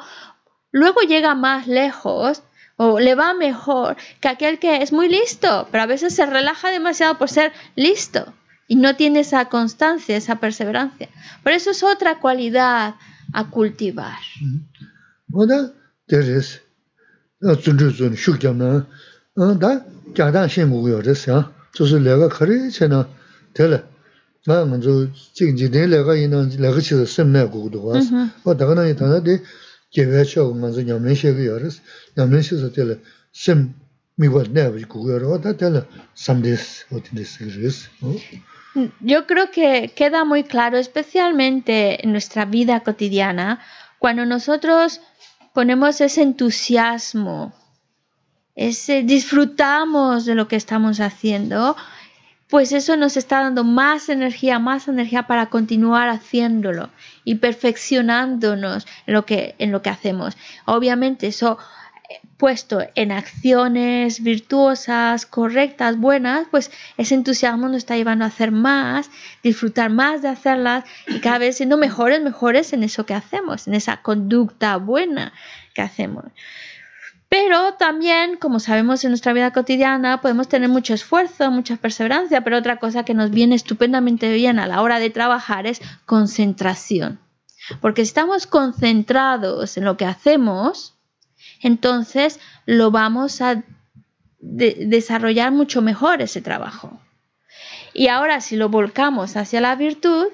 [0.72, 2.44] luego llega más lejos
[2.78, 6.72] o le va mejor que aquel que es muy listo, pero a veces se relaja
[6.72, 8.34] demasiado por ser listo
[8.68, 11.10] y no tiene esa constancia, esa perseverancia.
[11.44, 12.96] Por eso es otra cualidad
[13.34, 14.20] a cultivar.
[20.10, 20.44] ngā ngā
[39.00, 43.60] Yo creo que queda muy claro, especialmente en nuestra vida cotidiana,
[43.98, 45.02] cuando nosotros
[45.54, 47.54] ponemos ese entusiasmo,
[48.56, 51.76] ese disfrutamos de lo que estamos haciendo,
[52.50, 56.90] pues eso nos está dando más energía, más energía para continuar haciéndolo
[57.24, 60.36] y perfeccionándonos en lo que, en lo que hacemos.
[60.66, 61.60] Obviamente eso
[62.10, 68.52] eh, puesto en acciones virtuosas, correctas, buenas, pues ese entusiasmo nos está llevando a hacer
[68.52, 69.12] más,
[69.44, 73.76] disfrutar más de hacerlas y cada vez siendo mejores, mejores en eso que hacemos, en
[73.76, 75.34] esa conducta buena
[75.76, 76.26] que hacemos.
[77.30, 82.58] Pero también, como sabemos en nuestra vida cotidiana, podemos tener mucho esfuerzo, mucha perseverancia, pero
[82.58, 87.20] otra cosa que nos viene estupendamente bien a la hora de trabajar es concentración.
[87.82, 90.96] Porque si estamos concentrados en lo que hacemos,
[91.62, 93.64] entonces lo vamos a
[94.40, 97.00] desarrollar mucho mejor ese trabajo.
[97.94, 100.28] Y ahora si lo volcamos hacia la virtud,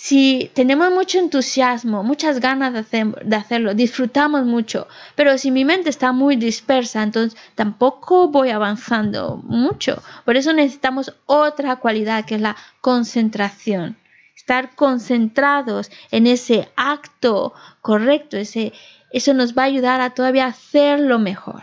[0.00, 6.12] si tenemos mucho entusiasmo, muchas ganas de, hacerlo, disfrutamos mucho, pero si mi mente está
[6.12, 10.00] muy dispersa, entonces tampoco voy avanzando mucho.
[10.24, 13.96] Por eso necesitamos otra cualidad que es la concentración.
[14.36, 17.52] Estar concentrados en ese acto
[17.82, 18.72] correcto, ese,
[19.10, 21.62] eso nos va a ayudar a todavía hacerlo mejor.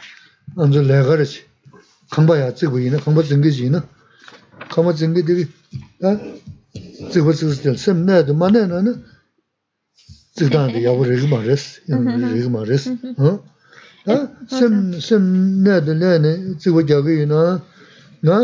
[7.10, 8.94] tsik pa tsik sikyal, sem naya di ma naya nana,
[10.36, 12.34] tsik dana di yabu rigi ma res, mm-hmm.
[12.34, 12.84] rigi ma res.
[12.88, 13.38] Mm-hmm.
[14.48, 15.24] Sem, sem
[15.64, 17.62] naya di naya naya, tsik pa gyagayi na,
[18.22, 18.36] na,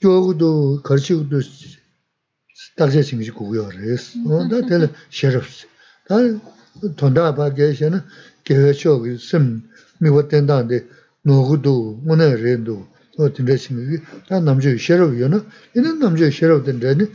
[0.00, 1.38] gyogu du, karchi gu du,
[2.76, 4.14] taksa singishi guguyo res.
[4.14, 4.48] Mm-hmm.
[4.50, 5.66] Da tela sherabs.
[6.08, 6.16] Da
[6.96, 8.04] tonda pa gaya xe na,
[8.44, 9.62] gaya cho gu sem,
[10.00, 10.82] miwa tendan di,
[11.24, 12.86] nogu du, munaya ren du,
[13.34, 15.38] tinda singishi, da namchoo sherab yo na,
[15.74, 17.06] ina namchoo sherab tendan di,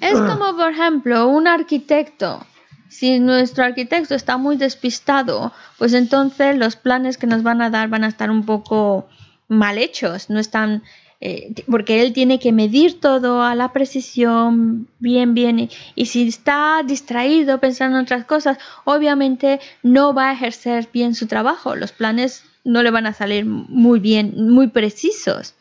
[0.00, 2.46] Es como, por ejemplo, un arquitecto.
[2.88, 7.88] Si nuestro arquitecto está muy despistado, pues entonces los planes que nos van a dar
[7.88, 9.08] van a estar un poco
[9.48, 10.82] mal hechos, no están
[11.20, 16.82] eh, porque él tiene que medir todo a la precisión, bien, bien, y, si está
[16.86, 22.44] distraído pensando en otras cosas, obviamente no va a ejercer bien su trabajo, los planes
[22.62, 25.56] no le van a salir muy bien, muy precisos.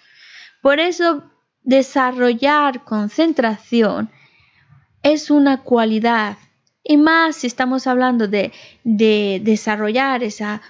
[0.62, 1.24] Por eso,
[1.64, 4.12] desarrollar concentración
[5.02, 6.38] es una cualidad,
[6.84, 8.52] y más si estamos hablando de,
[8.84, 10.62] de desarrollar esa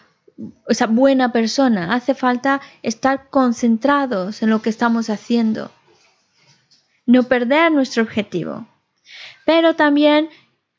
[0.68, 5.72] esa buena persona, hace falta estar concentrados en lo que estamos haciendo,
[7.06, 8.68] no perder nuestro objetivo.
[9.46, 10.30] Pero también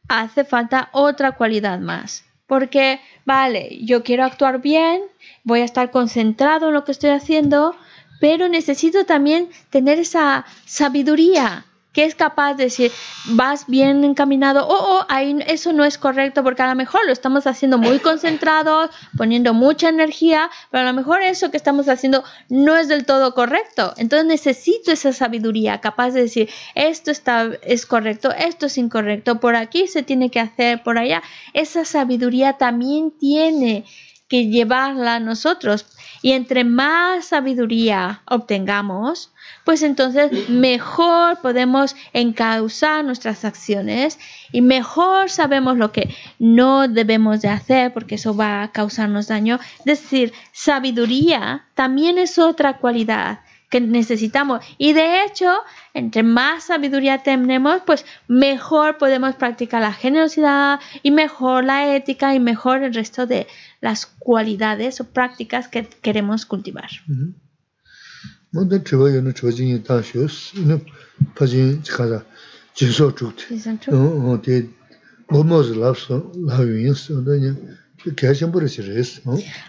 [0.08, 5.02] hace falta otra cualidad más, porque, vale, yo quiero actuar bien,
[5.44, 7.74] voy a estar concentrado en lo que estoy haciendo,
[8.20, 11.66] pero necesito también tener esa sabiduría
[11.98, 12.92] que es capaz de decir,
[13.30, 15.06] vas bien encaminado, o oh, oh,
[15.48, 19.88] eso no es correcto, porque a lo mejor lo estamos haciendo muy concentrados, poniendo mucha
[19.88, 23.94] energía, pero a lo mejor eso que estamos haciendo no es del todo correcto.
[23.96, 29.56] Entonces necesito esa sabiduría capaz de decir, esto está, es correcto, esto es incorrecto, por
[29.56, 31.24] aquí se tiene que hacer, por allá.
[31.52, 33.84] Esa sabiduría también tiene
[34.28, 35.86] que llevarla a nosotros.
[36.22, 39.32] Y entre más sabiduría obtengamos,
[39.64, 44.18] pues entonces mejor podemos encauzar nuestras acciones
[44.52, 49.58] y mejor sabemos lo que no debemos de hacer porque eso va a causarnos daño.
[49.80, 54.64] Es decir, sabiduría también es otra cualidad que necesitamos.
[54.78, 55.52] Y de hecho,
[55.94, 62.40] entre más sabiduría tenemos, pues mejor podemos practicar la generosidad y mejor la ética y
[62.40, 63.46] mejor el resto de
[63.80, 66.90] las cualidades o prácticas que queremos cultivar.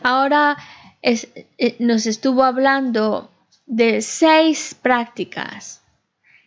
[0.02, 0.58] Ahora
[1.02, 1.28] es,
[1.58, 3.32] eh, nos estuvo hablando
[3.66, 5.82] de seis prácticas,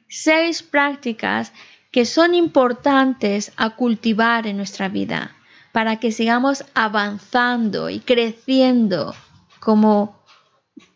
[0.09, 1.53] seis prácticas
[1.91, 5.37] que son importantes a cultivar en nuestra vida
[5.73, 9.15] para que sigamos avanzando y creciendo
[9.59, 10.23] como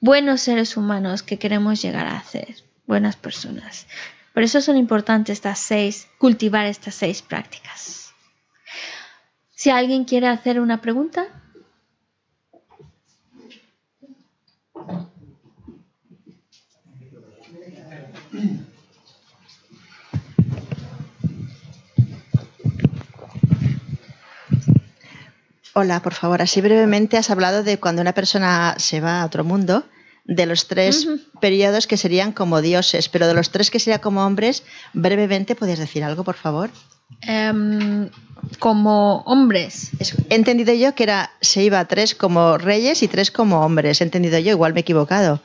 [0.01, 3.87] buenos seres humanos que queremos llegar a ser, buenas personas.
[4.35, 8.13] Por eso son importantes estas seis, cultivar estas seis prácticas.
[9.51, 11.27] Si alguien quiere hacer una pregunta.
[25.79, 29.45] Hola, por favor, así brevemente has hablado de cuando una persona se va a otro
[29.45, 29.85] mundo,
[30.25, 31.07] de los tres
[31.39, 34.63] periodos que serían como dioses, pero de los tres que serían como hombres,
[34.95, 36.71] brevemente, ¿podrías decir algo, por favor?
[37.21, 38.09] Em,
[38.59, 39.91] como hombres.
[39.99, 43.61] Es- He entendido yo que era se iba a tres como reyes y tres como
[43.61, 44.01] hombres.
[44.01, 45.41] He entendido yo, igual me he equivocado.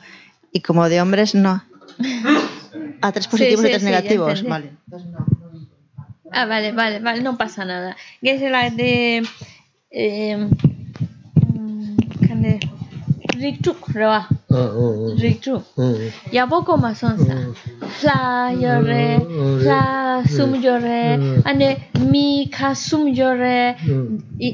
[0.50, 1.62] Y como de hombres, no.
[3.02, 4.42] A tres positivos sí, y tres sí, negativos.
[4.44, 4.72] Vale.
[6.32, 7.96] Ah, vale, vale, vale, no pasa nada.
[8.22, 9.22] Que es la de.
[12.26, 12.52] kane
[13.42, 14.20] rikchuk rawa
[15.22, 15.62] rikchuk
[16.32, 17.36] yaboko ma sonsa
[17.98, 19.20] fla yore
[19.62, 19.80] fla
[20.34, 21.02] sum yore
[21.44, 21.68] ane
[22.10, 23.76] mi ka sum yore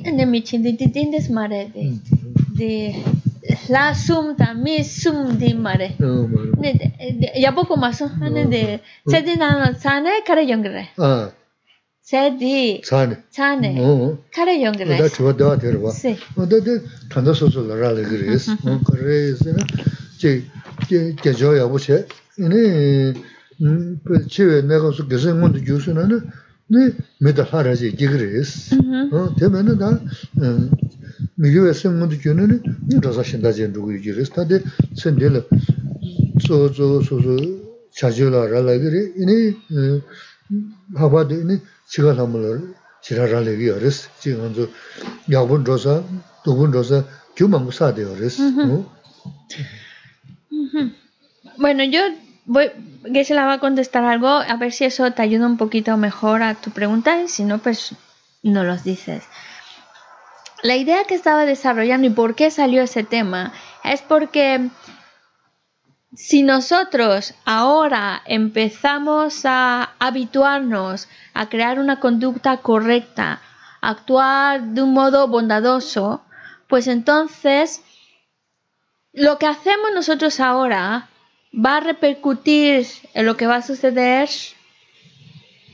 [0.08, 1.84] ane mi chindi di dindes mare de
[2.58, 2.72] de
[3.68, 5.88] la sum ta mi sum di mare
[6.60, 6.70] ne
[7.44, 11.30] yaboko ma son ane de chedi na sane kare yongre ah
[12.08, 13.18] 제디 차네.
[13.28, 14.16] 차네.
[14.32, 14.96] 카레 연결해.
[14.98, 15.90] 나 저거 더 들어 봐
[16.34, 16.80] 근데
[17.10, 19.44] 단도 소소라 라래 그래스 뭐 그래서
[20.16, 20.42] 제
[21.20, 22.06] 계절 여보세.
[22.38, 23.12] 이네
[23.60, 26.30] 음 집에 내가 수 계속 뭔데 주스는
[26.68, 28.76] 네 메다 하라지 지그레스
[29.12, 30.00] 어 되면은 나
[31.34, 34.62] 미교에서 뭔데 주는 이러서 신다지 누구 지그레스 다데
[34.96, 35.44] 선들
[36.40, 37.36] 소소소소
[37.94, 39.12] 자주라 라래 그래.
[39.14, 40.00] 이네
[40.94, 42.60] 하바데 이네 chiga namla
[43.02, 44.68] shira rali gi yoris, chiga nganzu
[45.28, 46.02] yagbun rosa,
[46.44, 47.04] dugbun rosa,
[47.34, 48.38] kyu mangu saade yoris.
[51.56, 52.00] Bueno, yo
[52.46, 52.70] voy,
[53.12, 56.54] Gesela va a contestar algo, a ver si eso te ayuda un poquito mejor a
[56.54, 57.94] tu pregunta, y si no, pues
[58.42, 59.24] no los dices.
[60.62, 63.52] La idea que estaba desarrollando y por qué salió ese tema
[63.84, 64.70] es porque
[66.14, 73.42] si nosotros ahora empezamos a habituarnos a crear una conducta correcta,
[73.80, 76.22] a actuar de un modo bondadoso,
[76.66, 77.82] pues entonces
[79.12, 81.08] lo que hacemos nosotros ahora
[81.52, 84.28] va a repercutir en lo que va a suceder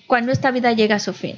[0.06, 1.36] cuando esta vida llegue a su fin.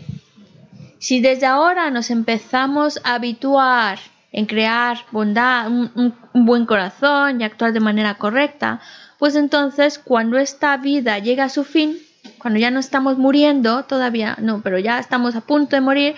[0.98, 3.98] Si desde ahora nos empezamos a habituar
[4.32, 5.90] en crear bondad, un,
[6.34, 8.80] un- buen corazón y actuar de manera correcta,
[9.18, 11.98] pues entonces cuando esta vida llega a su fin,
[12.38, 16.14] cuando ya no estamos muriendo todavía, no, pero ya estamos a punto de morir,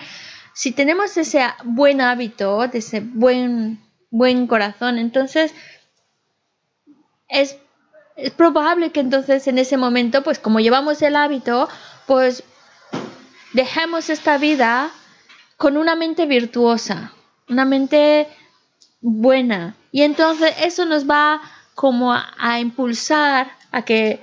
[0.53, 3.79] si tenemos ese buen hábito, ese buen,
[4.11, 5.53] buen corazón, entonces
[7.29, 7.57] es,
[8.15, 11.69] es probable que entonces en ese momento, pues como llevamos el hábito,
[12.07, 12.43] pues
[13.53, 14.89] dejemos esta vida
[15.57, 17.13] con una mente virtuosa,
[17.49, 18.27] una mente
[19.01, 19.75] buena.
[19.91, 21.41] Y entonces eso nos va
[21.75, 24.19] como a, impulsar a que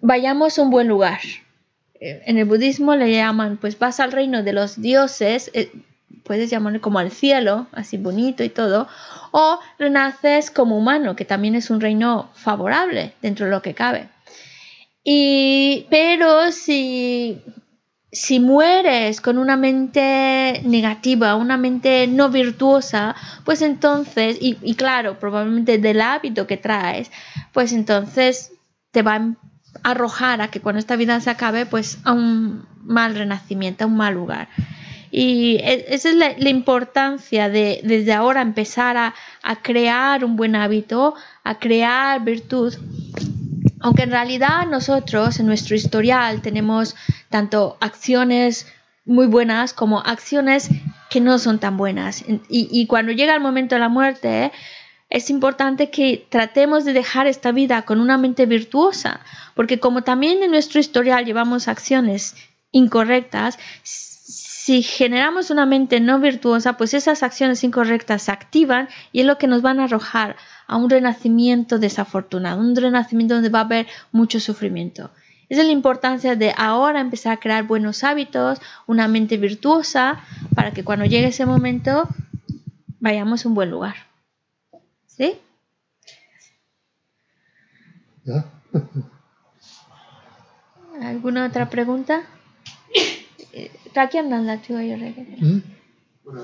[0.00, 1.20] vayamos a un buen lugar.
[2.00, 5.70] Eh, En el budismo le llaman, pues vas al reino de los dioses, eh,
[6.24, 8.88] puedes llamarlo como al cielo, así bonito y todo,
[9.30, 14.08] o renaces como humano, que también es un reino favorable dentro de lo que cabe.
[15.04, 17.40] Y, pero si,
[18.10, 23.14] si mueres con una mente negativa, una mente no virtuosa,
[23.44, 27.10] pues entonces, y, claro, probablemente del hábito que traes,
[27.52, 28.52] pues entonces
[28.92, 29.34] te va a
[29.82, 33.96] arrojar a que cuando esta vida se acabe, pues a un mal renacimiento, a un
[33.96, 34.48] mal lugar.
[35.10, 39.14] Y e- esa es la, importancia de desde ahora empezar a
[39.62, 41.14] crear un buen hábito,
[41.44, 42.74] a crear virtud.
[43.80, 46.96] Aunque en realidad nosotros en nuestro historial tenemos
[47.30, 48.66] tanto acciones
[49.04, 50.70] muy buenas como acciones
[51.10, 52.24] que no son tan buenas.
[52.48, 54.52] Y, cuando llega el momento de la muerte,
[55.08, 59.20] es importante que tratemos de dejar esta vida con una mente virtuosa,
[59.54, 62.36] porque como también en nuestro historial llevamos acciones
[62.70, 69.26] incorrectas, si generamos una mente no virtuosa, pues esas acciones incorrectas se activan y es
[69.26, 70.36] lo que nos van a arrojar
[70.68, 75.10] a un renacimiento desafortunado, un renacimiento donde va a haber mucho sufrimiento.
[75.48, 80.20] Esa es la importancia de ahora empezar a crear buenos hábitos, una mente virtuosa,
[80.54, 82.06] para que cuando llegue ese momento
[83.00, 83.94] vayamos a un buen lugar.
[85.06, 85.38] ¿Sí?
[91.00, 92.24] ¿Alguna otra pregunta?
[93.54, 94.10] Eh, la
[94.60, 94.96] tuya.
[94.96, 95.62] ¿Mm?
[96.24, 96.42] Bueno.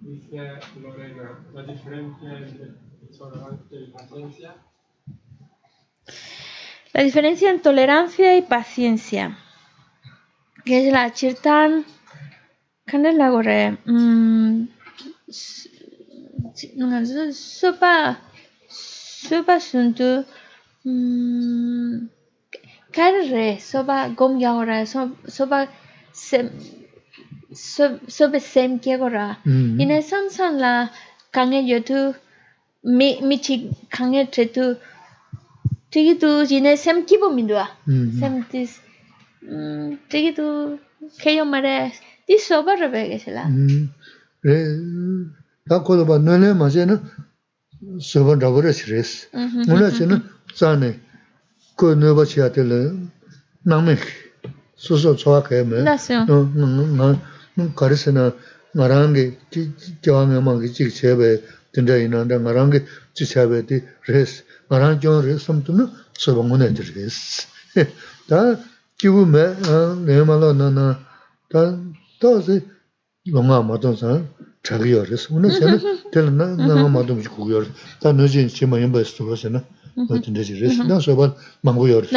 [0.00, 0.36] Dice
[0.80, 2.87] Lorena, la diferencia entre
[3.92, 4.54] paciencia.
[6.92, 9.38] La diferencia en tolerancia y paciencia.
[10.64, 11.84] Que es la chirtan.
[12.86, 13.76] ¿Qué es la gorre?
[13.84, 14.64] Mm,
[17.32, 18.20] sopa.
[18.68, 20.24] Sopa suntu.
[20.84, 22.08] mm,
[22.92, 25.68] Karre, sopa gom yagora, so- sopa
[27.52, 29.38] Sopa sem kiagora.
[29.78, 30.90] Ine san san la
[31.32, 32.14] kange yotu.
[32.84, 34.76] mi mi chi khange tre tu
[35.90, 37.66] tegi tu jine sem kibo mi dwa
[38.20, 38.80] sem this
[40.10, 40.78] tegi tu
[41.22, 41.92] keyo mare
[42.26, 43.44] di soba rabe ge sela
[44.44, 44.58] re
[45.68, 46.96] ta ko ba no ne ma je na
[47.98, 49.10] soba rabe re sres
[49.66, 50.16] mo na je na
[50.54, 50.90] za ne
[51.78, 52.80] ko no ba chi ate le
[53.64, 53.94] nang me
[54.76, 55.82] su so chwa ke me
[56.28, 56.36] no
[56.98, 57.06] no
[57.56, 58.30] no ka re se na
[58.76, 59.60] ngarang ge ti
[60.02, 61.30] jwa me ma ge chi che be
[61.78, 62.82] tinda inanda ngarangi
[63.14, 63.78] chichabe di
[64.08, 65.86] res, ngarangi kiong res samtuna
[66.18, 67.46] soba nguna di res.
[68.28, 68.58] Ta
[68.98, 69.54] kibu me,
[70.02, 70.98] nema la na na,
[71.48, 71.78] ta
[72.18, 72.58] ta zi
[73.30, 74.26] longa matong san
[74.66, 75.78] chagiyo res, una sena
[76.10, 79.62] tila na nga matong chi kugiyo res, ta nujin chi ma yinba istuwa sena,
[79.94, 82.10] tinda chi res, na soba manguyo res,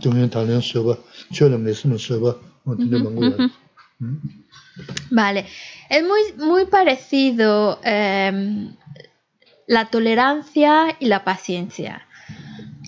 [0.00, 0.96] dungyun talen soba,
[1.36, 3.04] cholam nesima soba, tinda mm-hmm.
[3.04, 3.52] manguyo res.
[4.00, 4.40] Mm-hmm.
[5.10, 5.46] Vale,
[5.90, 8.72] es muy, muy parecido eh,
[9.66, 12.06] la tolerancia y la paciencia.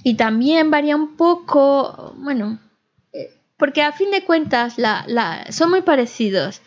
[0.02, 2.58] Y también varía un poco, bueno,
[3.12, 6.60] eh, porque a fin de cuentas la, la- son muy parecidos.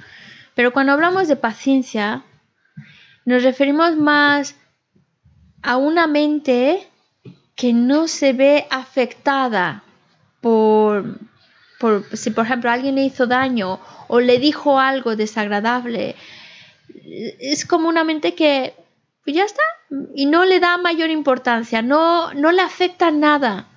[0.56, 2.24] Pero cuando hablamos de paciencia,
[3.26, 4.56] nos referimos más
[5.62, 6.88] a una mente
[7.56, 9.84] que no se ve afectada
[10.42, 11.20] por,
[11.80, 16.16] por si por ejemplo alguien le hizo daño o le dijo algo desagradable.
[17.40, 18.74] Es como una mente que
[19.28, 19.62] pues ya está
[20.16, 23.68] y no le da mayor importancia, no, no le afecta nada.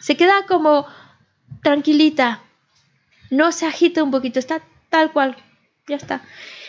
[0.00, 0.84] Se queda como
[1.62, 2.40] tranquilita,
[3.30, 5.36] no se agita un poquito, está tal cual,
[5.86, 6.22] ya está.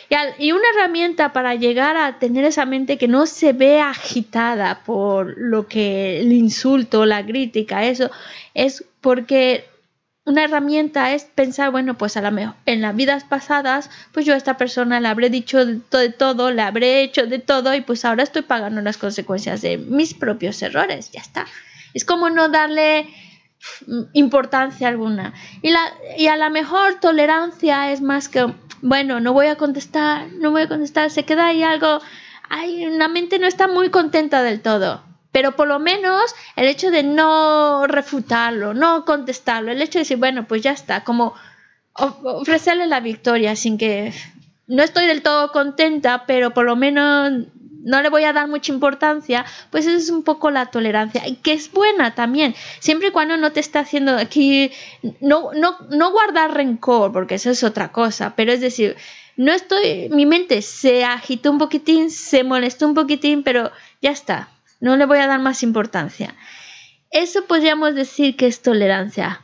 [0.09, 3.81] Y, al- y una herramienta para llegar a tener esa mente que no se ve
[3.81, 8.11] agitada por lo que el insulto, la crítica, eso,
[8.53, 9.65] es porque
[10.27, 14.33] una herramienta es pensar, bueno, pues a la mejor en las vidas pasadas, pues yo
[14.33, 17.79] a esta persona le habré dicho de de todo, le habré hecho de todo y
[17.79, 21.47] pues ahora estoy pagando las consecuencias de mis propios errores, ya está.
[21.93, 23.07] Es como no darle
[23.87, 25.33] mm, importancia alguna.
[25.61, 30.27] Y, la, y a la mejor tolerancia es más que, bueno, no voy a contestar,
[30.33, 32.01] no voy a contestar, se queda ahí algo,
[32.49, 35.01] ay, la mente no está muy contenta del todo.
[35.31, 40.17] Pero por lo menos el hecho de no refutarlo, no contestarlo, el hecho de decir,
[40.17, 41.33] bueno, pues ya está, como
[41.93, 44.13] of- ofrecerle la victoria sin que
[44.67, 47.31] no estoy del todo contenta, pero por lo menos
[47.83, 51.53] no le voy a dar mucha importancia, pues eso es un poco la tolerancia, que
[51.53, 54.71] es buena también, siempre y cuando no te está haciendo aquí,
[55.21, 58.97] no, no, no guardar rencor, porque eso es otra cosa, pero es decir,
[59.37, 63.71] no estoy, mi mente se agitó un poquitín, se molestó un poquitín, pero
[64.01, 64.49] ya está,
[64.79, 66.35] no le voy a dar más importancia.
[67.11, 69.41] Eso podríamos decir que es tolerancia.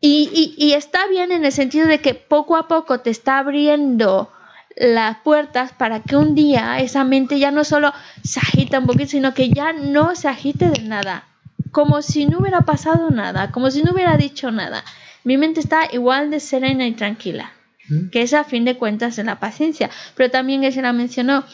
[0.00, 3.38] Y, y- y está bien en el sentido de que poco a poco te está
[3.38, 4.30] abriendo
[4.76, 7.92] las puertas para que un día esa mente ya no solo
[8.22, 11.24] se agita un poquito, sino que ya no se agite de nada.
[11.72, 14.84] Como si no hubiera pasado nada, como si no hubiera dicho nada.
[15.24, 17.52] Mi mente está igual de serena y tranquila,
[17.88, 18.10] ¿Mm?
[18.10, 19.90] que es a fin de cuentas en la paciencia.
[20.14, 21.44] Pero también se la mencionó,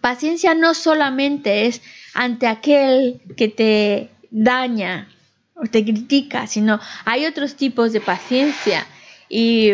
[0.00, 1.82] paciencia no solamente es
[2.14, 5.08] ante aquel que te daña
[5.54, 8.86] o te critica, sino hay otros tipos de paciencia.
[9.28, 9.70] Y,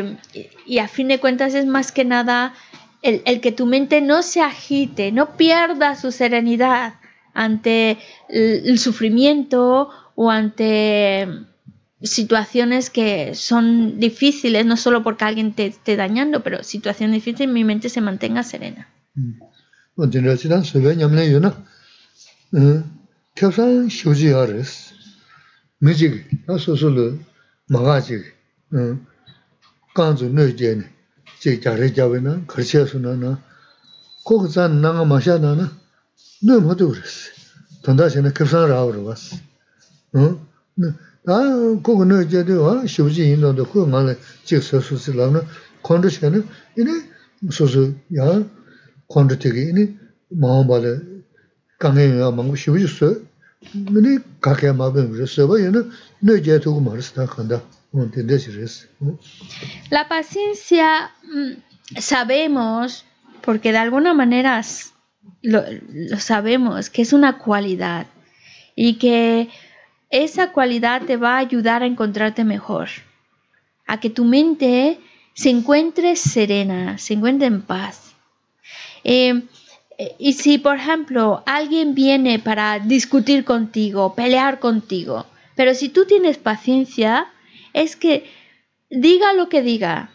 [0.67, 2.55] y a fin de cuentas es más que nada
[3.03, 6.95] el, el que tu mente no se agite, no pierda su serenidad
[7.35, 7.99] ante
[8.29, 11.29] el, sufrimiento o ante
[12.03, 17.65] situaciones que son difíciles, no solo porque alguien te esté dañando, pero situaciones difíciles, mi
[17.65, 18.89] mente se mantenga serena.
[19.17, 19.50] 어
[19.97, 21.55] dinra chidan sube nyamne yu na
[23.35, 24.93] kyabsan shiuji ya res
[25.81, 27.19] mi jik, ya susu lu
[27.69, 28.25] maga jik
[29.95, 30.85] kanzu nui jeni
[31.41, 33.39] jik jari jabi na, karchiya su na na
[34.25, 35.71] kogu zan nanga masha na na
[36.43, 37.31] nui madu res
[37.83, 39.35] tanda shina kyabsan ra ur was
[41.83, 45.41] kogu nui jedi wa shiuji indon do kuyo nga le jik susu si lam na
[45.83, 46.39] kondu shina
[46.77, 46.95] ini
[47.51, 48.43] susu ya
[49.13, 49.85] kondu tiki ini
[50.41, 50.93] mahaambala
[51.81, 53.09] kange nga mangu shivuji su,
[53.99, 55.81] ini kakaya mabu nga suwa yana
[56.23, 57.61] no jaya tuku maris ta kanda,
[58.15, 58.87] tende shiris.
[59.91, 61.53] La paciencia mm,
[61.99, 63.05] sabemos,
[63.43, 64.63] porque de alguna manera
[65.43, 68.07] lo, lo sabemos, que es una cualidad
[68.77, 69.49] y que
[70.11, 72.89] esa cualidad te va a ayudar a encontrarte mejor,
[73.87, 75.01] a que tu mente
[75.35, 78.10] se encuentre serena, se encuentre en paz.
[79.05, 79.43] Eh,
[79.99, 86.07] eh, y si, por ejemplo, alguien viene para discutir contigo, pelear contigo, pero si tú
[86.07, 87.27] tienes paciencia,
[87.73, 88.31] es que
[88.89, 90.11] diga lo que diga,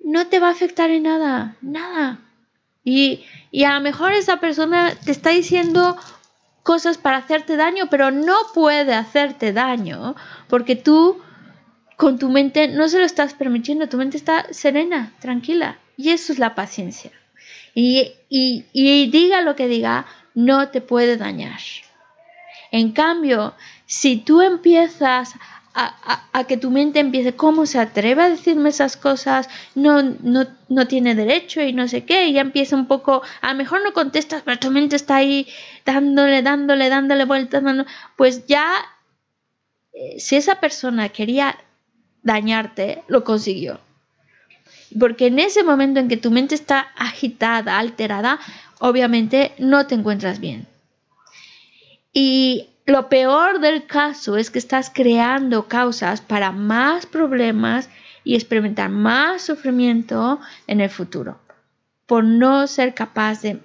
[0.00, 2.20] no te va a afectar en nada, nada.
[2.84, 5.96] Y, y a lo mejor esa persona te está diciendo
[6.62, 10.14] cosas para hacerte daño, pero no puede hacerte daño
[10.48, 11.20] porque tú
[11.96, 15.78] con tu mente no se lo estás permitiendo, tu mente está serena, tranquila.
[15.96, 17.10] Y eso es la paciencia.
[17.74, 21.60] Y, y, y diga lo que diga, no te puede dañar.
[22.70, 23.54] En cambio,
[23.86, 25.34] si tú empiezas
[25.74, 29.48] a, a- que tu mente empiece, ¿cómo se atreve a decirme esas cosas?
[29.74, 33.50] No, no, no tiene derecho y no sé qué, y ya empieza un poco, a
[33.52, 35.46] lo mejor no contestas, pero tu mente está ahí
[35.84, 37.86] dándole, dándole, dándole vueltas, dando-
[38.16, 38.66] pues ya,
[39.92, 41.58] eh, si esa persona quería
[42.22, 43.80] dañarte, lo consiguió.
[44.98, 48.38] Porque en ese momento en que tu mente está agitada, alterada,
[48.78, 50.66] obviamente no te encuentras bien.
[52.12, 57.90] Y lo peor del caso es que estás creando causas para más problemas
[58.24, 61.38] y experimentar más sufrimiento en el futuro.
[62.06, 63.58] Por no ser capaz de,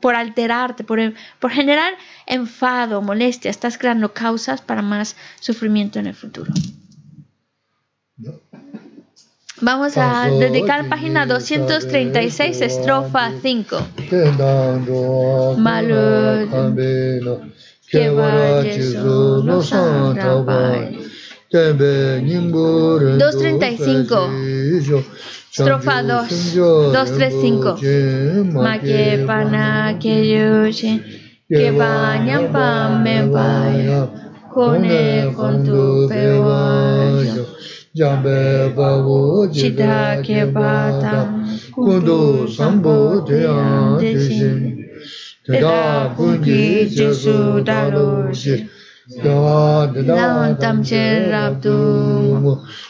[0.00, 0.98] por alterarte, por,
[1.40, 1.94] por generar
[2.26, 6.52] enfado, molestia, estás creando causas para más sufrimiento en el futuro.
[9.64, 13.78] Vamos a dedicar página 236, estrofa 5.
[14.10, 17.32] tendanro Malo- kambeno
[17.90, 20.98] que kevara vaya jisu su no no san santrabai.
[21.50, 24.30] tembe nimbu ren 235.
[25.50, 26.28] Estrofa 2,
[26.92, 27.78] 235.
[28.64, 30.14] Ma que pana que
[31.48, 32.68] que bañan pa
[33.02, 34.00] me vaya,
[34.52, 34.82] con
[35.64, 36.08] tu.
[37.94, 44.82] jambe babu jita keba tam kundu sambu tuyam tushin
[45.46, 48.66] teta kungi jesu dalu shi
[49.22, 51.78] yawa teta tamche rabdu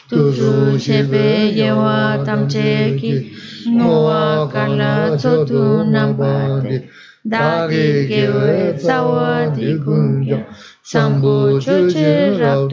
[0.09, 3.11] tuzu shebe yewa tamche ki
[3.77, 6.89] nuwa kala tsotu nambate
[7.25, 10.37] dāgī kēwē tsāwā tī kūngyā
[10.89, 12.11] sāmbū chūchē
[12.41, 12.69] rāb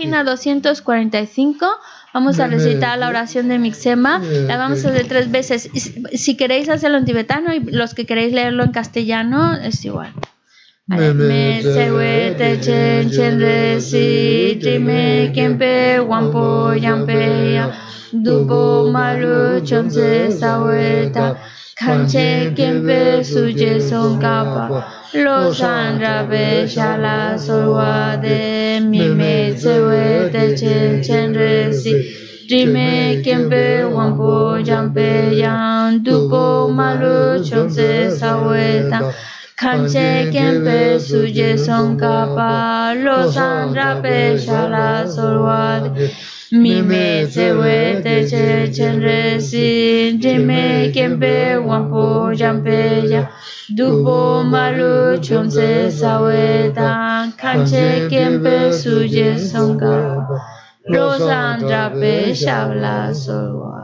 [0.00, 1.66] Página 245.
[2.14, 4.18] Vamos a recitar la oración de Mixema.
[4.18, 5.68] La vamos a hacer tres veces.
[6.14, 10.14] Si queréis hacerlo en tibetano y los que queréis leerlo en castellano, es igual.
[10.86, 11.12] Vale.
[11.12, 17.70] Me se we te chen chen re si ti me kempe wampo yampe ya
[18.10, 21.36] dupo maru chom se sa we ta
[21.76, 24.64] kanche kempe suje son kapa
[25.12, 29.08] lo san ra be shala solwa de mi
[29.60, 31.92] me se we te chen chen re si.
[32.48, 39.12] Ti me kempe wampo yampe ya dupo maru chom se sa we ta
[39.56, 46.10] Kanche kempe suje son kapa lo san rape shala solwad
[46.52, 50.18] mi me se we te che chen re si.
[50.18, 53.28] Jime kempe wampo jampe ya
[53.76, 55.70] dupo maru chom se
[56.00, 60.36] sawe tan kanche kempe suje son kapa
[60.92, 63.79] lo san rape shala solwad